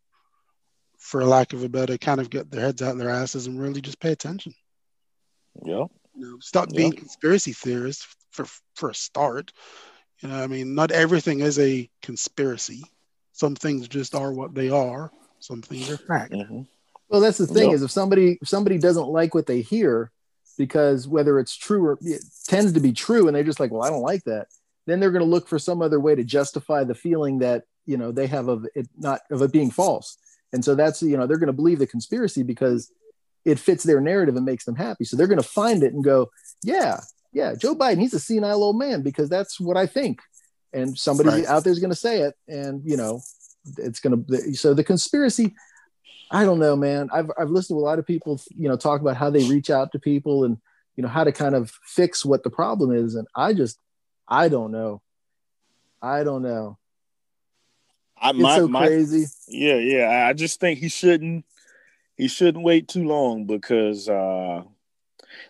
for 0.98 1.24
lack 1.26 1.54
of 1.54 1.64
a 1.64 1.70
better, 1.70 1.98
kind 1.98 2.20
of 2.22 2.30
get 2.30 2.50
their 2.50 2.62
heads 2.62 2.82
out 2.82 2.94
of 2.94 2.98
their 2.98 3.10
asses 3.10 3.48
and 3.48 3.62
really 3.62 3.82
just 3.82 4.00
pay 4.00 4.12
attention. 4.12 4.56
Yeah. 5.64 5.86
You 6.16 6.32
know, 6.32 6.40
stop 6.40 6.70
Yeah. 6.72 6.78
being 6.78 6.94
conspiracy 6.94 7.54
theorists 7.54 8.08
for 8.32 8.46
for 8.76 8.90
a 8.90 8.96
start. 8.96 9.52
You 10.22 10.30
know, 10.30 10.36
I 10.42 10.48
mean, 10.48 10.76
not 10.76 10.92
everything 10.92 11.42
is 11.42 11.60
a 11.60 11.90
conspiracy. 12.02 12.84
Some 13.34 13.56
things 13.56 13.88
just 13.88 14.16
are 14.16 14.32
what 14.32 14.56
they 14.56 14.70
are. 14.70 15.12
Some 15.40 15.62
things 15.62 15.90
are 15.90 15.98
fact. 15.98 16.34
hmm 16.34 16.62
Well, 17.10 17.22
that's 17.22 17.38
the 17.38 17.48
thing 17.48 17.70
Yep. 17.70 17.76
is 17.76 17.84
if 17.84 17.92
somebody 17.92 18.38
if 18.42 18.48
somebody 18.48 18.78
doesn't 18.78 19.08
like 19.10 19.36
what 19.36 19.46
they 19.46 19.62
hear, 19.62 20.12
because 20.58 21.08
whether 21.08 21.38
it's 21.40 21.56
true 21.56 21.86
or 21.86 21.98
it 22.02 22.22
tends 22.48 22.72
to 22.74 22.80
be 22.80 22.94
true, 22.94 23.28
and 23.28 23.36
they're 23.36 23.44
just 23.44 23.60
like, 23.60 23.72
well, 23.72 23.84
I 23.84 23.90
don't 23.90 24.02
like 24.02 24.24
that, 24.24 24.48
then 24.88 25.00
they're 25.00 25.12
going 25.12 25.24
to 25.24 25.30
look 25.30 25.48
for 25.48 25.60
some 25.60 25.82
other 25.82 26.00
way 26.00 26.16
to 26.16 26.24
justify 26.24 26.84
the 26.86 26.96
feeling 26.96 27.40
that 27.40 27.64
you 27.86 27.98
know 27.98 28.12
they 28.12 28.28
have 28.28 28.48
of 28.48 28.66
it 28.74 28.88
not 28.98 29.20
of 29.30 29.42
it 29.42 29.52
being 29.52 29.70
false, 29.70 30.18
and 30.54 30.64
so 30.64 30.74
that's 30.74 31.04
you 31.04 31.18
know 31.18 31.28
they're 31.28 31.38
going 31.38 31.48
to 31.48 31.54
believe 31.54 31.80
the 31.80 31.88
conspiracy 31.88 32.42
because 32.42 32.90
it 33.44 33.60
fits 33.60 33.84
their 33.84 34.02
narrative 34.02 34.36
and 34.38 34.46
makes 34.46 34.66
them 34.66 34.76
happy. 34.76 35.04
So 35.04 35.16
they're 35.18 35.28
going 35.28 35.42
to 35.42 35.48
find 35.48 35.84
it 35.84 35.94
and 35.94 36.04
go, 36.04 36.32
yeah, 36.64 37.02
yeah, 37.36 37.54
Joe 37.54 37.76
Biden, 37.76 38.00
he's 38.00 38.14
a 38.14 38.20
senile 38.20 38.64
old 38.64 38.78
man 38.80 39.02
because 39.02 39.28
that's 39.30 39.60
what 39.60 39.76
I 39.78 39.86
think, 39.86 40.22
and 40.74 40.98
somebody 40.98 41.30
Right. 41.30 41.46
out 41.46 41.64
there 41.66 41.74
is 41.74 41.80
going 41.80 41.92
to 41.92 41.96
say 41.96 42.22
it, 42.22 42.34
and 42.48 42.82
you 42.86 42.96
know, 42.98 43.22
it's 43.78 44.00
going 44.00 44.26
to. 44.26 44.54
So 44.56 44.74
the 44.74 44.84
conspiracy. 44.84 45.54
I 46.32 46.44
don't 46.44 46.60
know, 46.60 46.76
man. 46.76 47.10
I've 47.14 47.30
I've 47.38 47.50
listened 47.52 47.78
to 47.78 47.82
a 47.84 47.86
lot 47.86 48.00
of 48.00 48.06
people, 48.08 48.42
you 48.50 48.68
know, 48.68 48.78
talk 48.78 49.00
about 49.02 49.16
how 49.18 49.30
they 49.30 49.44
reach 49.44 49.70
out 49.70 49.92
to 49.92 50.00
people 50.00 50.44
and 50.46 50.58
you 50.96 51.04
know 51.04 51.10
how 51.10 51.24
to 51.24 51.32
kind 51.32 51.54
of 51.56 51.72
fix 51.86 52.26
what 52.26 52.42
the 52.44 52.50
problem 52.50 52.92
is, 52.92 53.14
and 53.16 53.28
I 53.36 53.54
just 53.54 53.78
I 54.28 54.48
don't 54.50 54.72
know. 54.72 55.02
I 56.02 56.24
don't 56.24 56.42
know. 56.42 56.78
I 58.18 58.30
It's 58.32 58.56
so 58.56 58.68
my 58.68 58.88
crazy. 58.88 59.26
Yeah, 59.48 59.76
yeah. 59.76 60.06
I- 60.10 60.30
I 60.30 60.34
just 60.34 60.60
think 60.60 60.80
he 60.80 60.90
shouldn't 60.90 61.46
he 62.18 62.28
shouldn't 62.28 62.64
wait 62.64 62.88
too 62.88 63.04
long 63.06 63.46
because 63.46 64.08
uh 64.10 64.64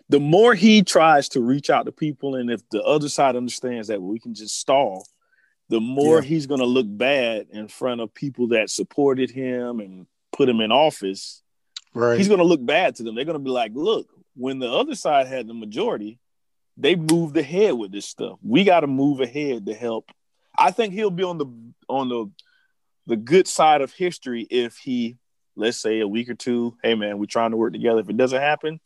the 0.08 0.20
more 0.20 0.54
he 0.54 0.82
tries 0.82 1.28
to 1.30 1.40
reach 1.40 1.70
out 1.70 1.86
to 1.86 1.92
people 1.92 2.34
and 2.36 2.50
if 2.50 2.68
the 2.70 2.82
other 2.82 3.08
side 3.08 3.36
understands 3.36 3.88
that 3.88 4.00
we 4.02 4.18
can 4.18 4.34
just 4.34 4.58
stall, 4.58 5.06
the 5.68 5.80
more 5.80 6.16
Yeah. 6.20 6.28
he's 6.28 6.46
gonna 6.46 6.64
look 6.64 6.86
bad 6.88 7.48
in 7.52 7.68
front 7.68 8.00
of 8.00 8.14
people 8.14 8.48
that 8.48 8.70
supported 8.70 9.30
him 9.30 9.80
and 9.80 10.06
put 10.32 10.48
him 10.48 10.60
in 10.60 10.70
office. 10.72 11.42
Right. 11.94 12.16
He's 12.18 12.28
gonna 12.28 12.44
look 12.44 12.64
bad 12.64 12.94
to 12.96 13.02
them. 13.02 13.14
They're 13.14 13.24
gonna 13.24 13.38
be 13.38 13.50
like, 13.50 13.72
look, 13.74 14.08
when 14.36 14.58
the 14.58 14.70
other 14.70 14.94
side 14.94 15.26
had 15.26 15.46
the 15.46 15.54
majority, 15.54 16.18
they 16.76 16.94
moved 16.94 17.36
ahead 17.36 17.72
with 17.74 17.90
this 17.90 18.06
stuff. 18.06 18.38
We 18.42 18.64
gotta 18.64 18.86
move 18.86 19.20
ahead 19.20 19.66
to 19.66 19.74
help. 19.74 20.10
I 20.58 20.70
think 20.70 20.92
he'll 20.94 21.10
be 21.10 21.22
on 21.24 21.38
the 21.38 21.46
on 21.88 22.08
the 22.08 22.30
the 23.06 23.16
good 23.16 23.46
side 23.46 23.80
of 23.82 23.92
history 23.92 24.42
if 24.50 24.76
he, 24.78 25.16
let's 25.54 25.78
say 25.78 26.00
a 26.00 26.08
week 26.08 26.28
or 26.28 26.34
two, 26.34 26.76
hey 26.82 26.94
man, 26.94 27.18
we're 27.18 27.26
trying 27.26 27.52
to 27.52 27.56
work 27.56 27.72
together. 27.72 28.00
If 28.00 28.10
it 28.10 28.16
doesn't 28.16 28.40
happen, 28.40 28.80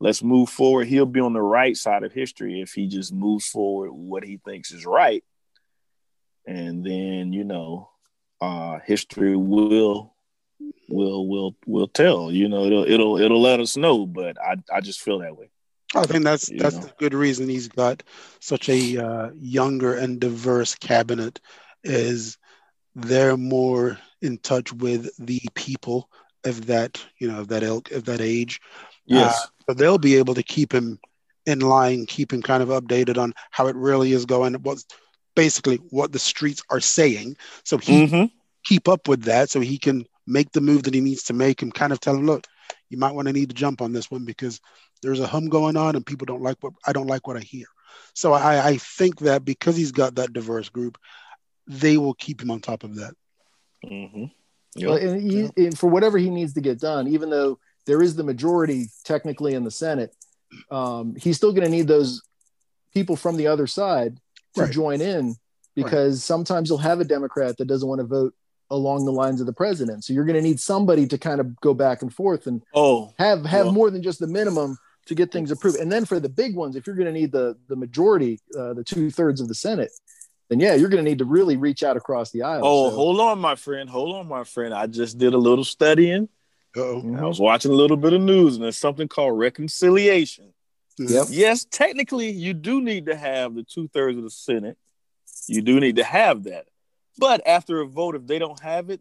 let's 0.00 0.22
move 0.22 0.48
forward. 0.48 0.86
He'll 0.86 1.06
be 1.06 1.20
on 1.20 1.32
the 1.32 1.42
right 1.42 1.76
side 1.76 2.02
of 2.04 2.12
history 2.12 2.60
if 2.60 2.72
he 2.72 2.86
just 2.86 3.12
moves 3.12 3.46
forward 3.46 3.90
what 3.90 4.24
he 4.24 4.38
thinks 4.38 4.70
is 4.72 4.86
right. 4.86 5.24
And 6.46 6.84
then, 6.84 7.32
you 7.32 7.44
know, 7.44 7.90
uh 8.40 8.78
history 8.86 9.36
will 9.36 10.14
will 10.88 11.28
will 11.28 11.56
will 11.66 11.88
tell. 11.88 12.30
You 12.30 12.48
know, 12.48 12.64
it'll 12.64 12.84
it'll 12.84 13.18
it'll 13.18 13.40
let 13.40 13.60
us 13.60 13.76
know, 13.76 14.06
but 14.06 14.40
I 14.40 14.56
I 14.72 14.80
just 14.80 15.00
feel 15.00 15.18
that 15.20 15.36
way. 15.36 15.50
I 15.94 16.04
think 16.04 16.24
that's 16.24 16.48
You 16.48 16.58
that's 16.58 16.76
know. 16.76 16.82
the 16.82 16.92
good 16.98 17.14
reason 17.14 17.48
he's 17.48 17.68
got 17.68 18.02
such 18.40 18.68
a 18.68 18.98
uh, 18.98 19.30
younger 19.38 19.94
and 19.94 20.20
diverse 20.20 20.74
cabinet 20.74 21.40
is 21.82 22.36
they're 22.94 23.36
more 23.36 23.98
in 24.20 24.38
touch 24.38 24.72
with 24.72 25.10
the 25.18 25.40
people 25.54 26.10
of 26.44 26.66
that 26.66 27.04
you 27.18 27.28
know 27.28 27.40
of 27.40 27.48
that 27.48 27.62
ilk 27.62 27.90
of 27.90 28.04
that 28.04 28.20
age. 28.20 28.60
Yes. 29.08 29.50
So 29.68 29.74
they'll 29.74 29.98
be 29.98 30.16
able 30.16 30.34
to 30.34 30.42
keep 30.42 30.72
him 30.72 30.98
in 31.46 31.60
line, 31.60 32.06
keep 32.06 32.32
him 32.32 32.42
kind 32.42 32.62
of 32.62 32.68
updated 32.68 33.18
on 33.18 33.34
how 33.50 33.66
it 33.68 33.76
really 33.76 34.12
is 34.12 34.26
going, 34.26 34.54
what's 34.62 34.86
basically 35.36 35.76
what 35.90 36.12
the 36.12 36.18
streets 36.18 36.62
are 36.70 36.80
saying. 36.80 37.36
So 37.64 37.78
he 37.78 38.06
hmm 38.08 38.24
keep 38.64 38.88
up 38.88 39.08
with 39.08 39.22
that 39.24 39.50
so 39.50 39.60
he 39.60 39.78
can 39.78 40.06
make 40.26 40.52
the 40.52 40.60
move 40.60 40.84
that 40.84 40.94
he 40.94 41.00
needs 41.00 41.24
to 41.24 41.34
make 41.34 41.62
and 41.62 41.74
kind 41.74 41.92
of 41.92 42.00
tell 42.00 42.16
him, 42.16 42.26
look, 42.26 42.46
you 42.90 42.98
might 42.98 43.14
want 43.14 43.28
to 43.28 43.32
need 43.32 43.48
to 43.50 43.54
jump 43.54 43.80
on 43.80 43.92
this 43.92 44.10
one 44.10 44.24
because 44.24 44.60
there's 45.02 45.20
a 45.20 45.26
hum 45.26 45.48
going 45.48 45.76
on 45.76 45.96
and 45.96 46.06
people 46.06 46.26
don't 46.26 46.42
like 46.42 46.56
what 46.60 46.74
I 46.86 46.92
don't 46.92 47.06
like 47.06 47.26
what 47.26 47.36
I 47.36 47.40
hear. 47.40 47.66
So 48.14 48.32
I, 48.32 48.68
I 48.68 48.76
think 48.78 49.20
that 49.20 49.44
because 49.44 49.76
he's 49.76 49.92
got 49.92 50.16
that 50.16 50.32
diverse 50.32 50.68
group, 50.68 50.98
they 51.66 51.96
will 51.98 52.14
keep 52.14 52.42
him 52.42 52.50
on 52.50 52.60
top 52.60 52.84
of 52.84 52.96
that. 52.96 53.14
hmm 53.86 54.24
Well, 54.82 54.96
and 54.96 55.20
he, 55.20 55.50
and 55.56 55.78
for 55.78 55.88
whatever 55.88 56.18
he 56.18 56.30
needs 56.30 56.54
to 56.54 56.60
get 56.60 56.80
done, 56.80 57.08
even 57.08 57.30
though 57.30 57.58
there 57.88 58.02
is 58.02 58.14
the 58.14 58.22
majority 58.22 58.86
technically 59.04 59.54
in 59.54 59.64
the 59.64 59.70
Senate, 59.70 60.14
um, 60.70 61.16
he's 61.16 61.36
still 61.36 61.52
going 61.52 61.64
to 61.64 61.70
need 61.70 61.88
those 61.88 62.22
people 62.94 63.16
from 63.16 63.36
the 63.36 63.46
other 63.48 63.66
side 63.66 64.18
to 64.54 64.62
Right. 64.62 64.70
join 64.72 65.00
in 65.00 65.34
because 65.74 66.22
sometimes 66.22 66.68
you'll 66.68 66.78
have 66.78 67.00
a 67.00 67.04
Democrat 67.04 67.56
that 67.58 67.64
doesn't 67.66 67.88
want 67.88 68.00
to 68.00 68.06
vote 68.06 68.34
along 68.70 69.04
the 69.06 69.12
lines 69.12 69.40
of 69.40 69.46
the 69.46 69.52
president. 69.52 70.04
So 70.04 70.12
you're 70.12 70.24
going 70.26 70.36
to 70.36 70.42
need 70.42 70.60
somebody 70.60 71.06
to 71.06 71.16
kind 71.18 71.40
of 71.40 71.58
go 71.60 71.72
back 71.74 72.02
and 72.02 72.12
forth 72.12 72.46
and 72.46 72.62
Oh, 72.74 73.12
have 73.18 73.44
have 73.46 73.66
Well- 73.66 73.72
more 73.74 73.90
than 73.90 74.02
just 74.02 74.20
the 74.20 74.26
minimum 74.26 74.76
to 75.06 75.14
get 75.14 75.32
things 75.32 75.50
approved. 75.50 75.78
And 75.78 75.90
then 75.90 76.04
for 76.04 76.20
the 76.20 76.28
big 76.28 76.54
ones, 76.54 76.76
if 76.76 76.86
you're 76.86 76.96
going 76.96 77.06
to 77.12 77.18
need 77.20 77.32
the 77.32 77.56
the 77.68 77.76
majority, 77.76 78.38
uh, 78.58 78.74
the 78.74 78.84
two 78.84 79.10
thirds 79.10 79.40
of 79.40 79.48
the 79.48 79.54
Senate, 79.54 79.90
then 80.50 80.60
yeah, 80.60 80.74
you're 80.74 80.90
going 80.90 81.02
to 81.04 81.10
need 81.10 81.18
to 81.18 81.24
really 81.24 81.56
reach 81.56 81.82
out 81.82 81.96
across 81.96 82.30
the 82.30 82.42
aisle. 82.42 82.60
oh, 82.64 82.90
So- 82.90 82.96
hold 82.96 83.20
on, 83.20 83.38
my 83.38 83.54
friend. 83.54 83.88
Hold 83.88 84.14
on, 84.16 84.28
my 84.28 84.44
friend. 84.44 84.74
I 84.74 84.86
just 84.86 85.16
did 85.18 85.32
a 85.34 85.38
little 85.38 85.64
studying. 85.64 86.28
Uh-oh. 86.78 87.16
I 87.16 87.24
was 87.26 87.40
watching 87.40 87.70
a 87.72 87.74
little 87.74 87.96
bit 87.96 88.12
of 88.12 88.20
news, 88.20 88.54
and 88.54 88.64
there's 88.64 88.78
something 88.78 89.08
called 89.08 89.38
reconciliation. 89.38 90.52
Yep. 90.98 91.26
Yes, 91.30 91.64
technically, 91.64 92.30
you 92.30 92.54
do 92.54 92.80
need 92.80 93.06
to 93.06 93.16
have 93.16 93.54
the 93.54 93.62
two 93.62 93.88
thirds 93.88 94.16
of 94.18 94.24
the 94.24 94.30
Senate. 94.30 94.76
You 95.46 95.62
do 95.62 95.78
need 95.80 95.96
to 95.96 96.04
have 96.04 96.44
that. 96.44 96.66
But 97.18 97.46
after 97.46 97.80
a 97.80 97.86
vote, 97.86 98.14
if 98.16 98.26
they 98.26 98.38
don't 98.38 98.60
have 98.60 98.90
it, 98.90 99.00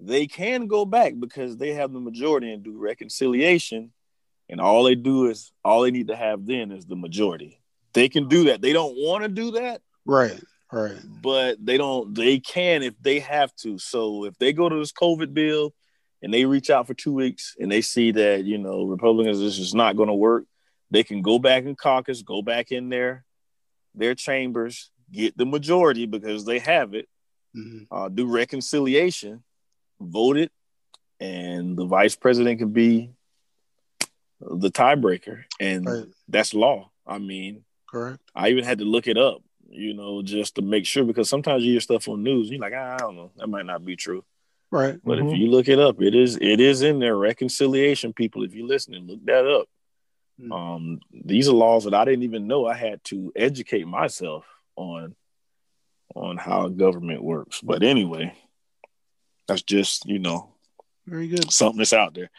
they 0.00 0.26
can 0.26 0.66
go 0.66 0.84
back 0.84 1.14
because 1.18 1.56
they 1.56 1.72
have 1.74 1.92
the 1.92 2.00
majority 2.00 2.52
and 2.52 2.62
do 2.62 2.76
reconciliation. 2.78 3.92
And 4.48 4.60
all 4.60 4.84
they 4.84 4.94
do 4.94 5.26
is 5.26 5.52
all 5.64 5.82
they 5.82 5.90
need 5.90 6.08
to 6.08 6.16
have 6.16 6.46
then 6.46 6.70
is 6.72 6.84
the 6.86 6.96
majority. 6.96 7.60
They 7.94 8.08
can 8.08 8.28
do 8.28 8.44
that. 8.44 8.60
They 8.60 8.72
don't 8.72 8.94
want 8.96 9.22
to 9.22 9.28
do 9.28 9.52
that, 9.52 9.80
Right. 10.04 10.38
Right. 10.72 10.96
but 11.22 11.64
they 11.64 11.76
don't 11.76 12.14
they 12.14 12.40
can 12.40 12.82
if 12.82 12.94
they 13.00 13.20
have 13.20 13.54
to 13.56 13.78
so 13.78 14.24
if 14.24 14.36
they 14.38 14.52
go 14.52 14.68
to 14.68 14.76
this 14.76 14.90
covid 14.90 15.32
bill 15.32 15.72
and 16.24 16.32
they 16.34 16.44
reach 16.46 16.70
out 16.70 16.86
for 16.86 16.94
two 16.94 17.12
weeks 17.12 17.54
and 17.60 17.70
they 17.70 17.80
see 17.82 18.10
that 18.10 18.44
you 18.44 18.58
know 18.58 18.84
republicans 18.84 19.38
this 19.38 19.58
is 19.58 19.74
not 19.74 19.96
going 19.96 20.08
to 20.08 20.14
work 20.14 20.44
they 20.90 21.04
can 21.04 21.20
go 21.22 21.38
back 21.38 21.64
in 21.64 21.76
caucus 21.76 22.22
go 22.22 22.40
back 22.42 22.72
in 22.72 22.88
their 22.88 23.24
their 23.94 24.14
chambers 24.14 24.90
get 25.12 25.36
the 25.36 25.44
majority 25.46 26.06
because 26.06 26.44
they 26.44 26.58
have 26.58 26.94
it 26.94 27.06
Mhm. 27.56 27.86
uh, 27.90 28.08
do 28.08 28.26
reconciliation 28.26 29.44
vote 30.00 30.36
it 30.38 30.50
and 31.20 31.76
the 31.76 31.84
vice 31.84 32.16
president 32.16 32.58
can 32.58 32.70
be 32.70 33.10
the 34.40 34.70
tiebreaker, 34.70 35.44
and 35.60 35.86
Right. 35.86 36.06
that's 36.28 36.52
law. 36.52 36.90
I 37.06 37.18
mean, 37.18 37.64
Correct. 37.86 38.20
I 38.34 38.50
even 38.50 38.64
had 38.64 38.78
to 38.80 38.84
look 38.84 39.06
it 39.06 39.16
up, 39.16 39.42
you 39.70 39.94
know, 39.94 40.22
just 40.22 40.56
to 40.56 40.62
make 40.62 40.84
sure 40.84 41.04
because 41.04 41.28
sometimes 41.28 41.64
you 41.64 41.70
hear 41.72 41.80
stuff 41.80 42.08
on 42.08 42.22
news, 42.22 42.50
you're 42.50 42.60
like, 42.60 42.74
"Ah, 42.76 42.94
I 42.94 42.98
don't 42.98 43.16
know, 43.16 43.30
that 43.36 43.46
might 43.46 43.64
not 43.64 43.84
be 43.84 43.96
true. 43.96 44.24
Right. 44.74 44.98
But 45.04 45.18
Mhm. 45.18 45.32
if 45.32 45.38
you 45.38 45.46
look 45.46 45.68
it 45.68 45.78
up, 45.78 46.02
it 46.02 46.16
is 46.16 46.36
it 46.36 46.58
is 46.60 46.82
in 46.82 46.98
there. 46.98 47.16
Reconciliation, 47.16 48.12
people, 48.12 48.42
if 48.42 48.54
you're 48.56 48.66
listening, 48.66 49.06
look 49.06 49.24
that 49.26 49.46
up. 49.46 49.68
Mm. 50.40 50.52
Um, 50.52 51.00
these 51.12 51.48
are 51.48 51.52
laws 51.54 51.84
that 51.84 51.94
I 51.94 52.04
didn't 52.04 52.24
even 52.24 52.48
know. 52.48 52.66
I 52.66 52.74
had 52.74 53.02
to 53.04 53.32
educate 53.36 53.86
myself 53.86 54.44
on 54.74 55.14
on 56.16 56.36
how 56.38 56.66
government 56.68 57.22
works. 57.22 57.60
But 57.60 57.84
anyway, 57.84 58.36
that's 59.46 59.62
just 59.62 60.06
you 60.06 60.18
know 60.18 60.52
Very 61.06 61.28
good. 61.28 61.52
something 61.52 61.78
that's 61.78 61.92
out 61.92 62.14
there. 62.14 62.30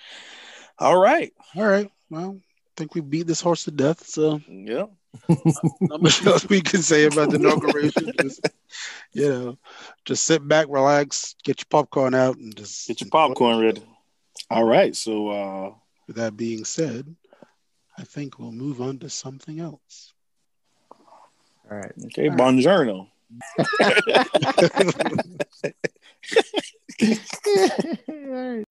All 0.78 0.98
right, 0.98 1.32
All 1.56 1.64
right. 1.66 1.90
Well, 2.10 2.42
I 2.42 2.72
think 2.76 2.96
we 2.96 3.00
beat 3.02 3.28
this 3.28 3.40
horse 3.40 3.64
to 3.64 3.72
death. 3.72 4.06
So 4.06 4.42
yeah, 4.50 4.88
not 5.82 6.02
much 6.02 6.26
else 6.26 6.48
we 6.48 6.62
can 6.62 6.82
say 6.82 7.06
about 7.06 7.30
the 7.30 7.36
inauguration. 7.36 8.12
just, 8.22 8.48
you 9.14 9.30
know, 9.30 9.58
just 10.06 10.26
sit 10.26 10.48
back, 10.48 10.68
relax, 10.70 11.36
get 11.44 11.60
your 11.60 11.68
popcorn 11.70 12.14
out, 12.14 12.38
and 12.38 12.56
just 12.56 12.88
get 12.88 13.02
your 13.02 13.10
popcorn 13.10 13.60
ready. 13.60 13.84
All 14.50 14.66
right. 14.66 14.96
So, 14.96 15.30
uh, 15.30 15.74
with 16.08 16.18
that 16.18 16.38
being 16.38 16.66
said, 16.66 17.16
I 17.98 18.04
think 18.04 18.40
we'll 18.40 18.52
move 18.52 18.82
on 18.82 19.00
to 19.00 19.10
something 19.10 19.60
else. 19.60 20.14
All 21.70 21.78
right. 21.78 21.94
Okay. 22.06 22.30
All 22.30 22.36
buongiorno. 22.36 23.08
Right. 23.80 24.02
All 28.08 28.28
right. 28.28 28.66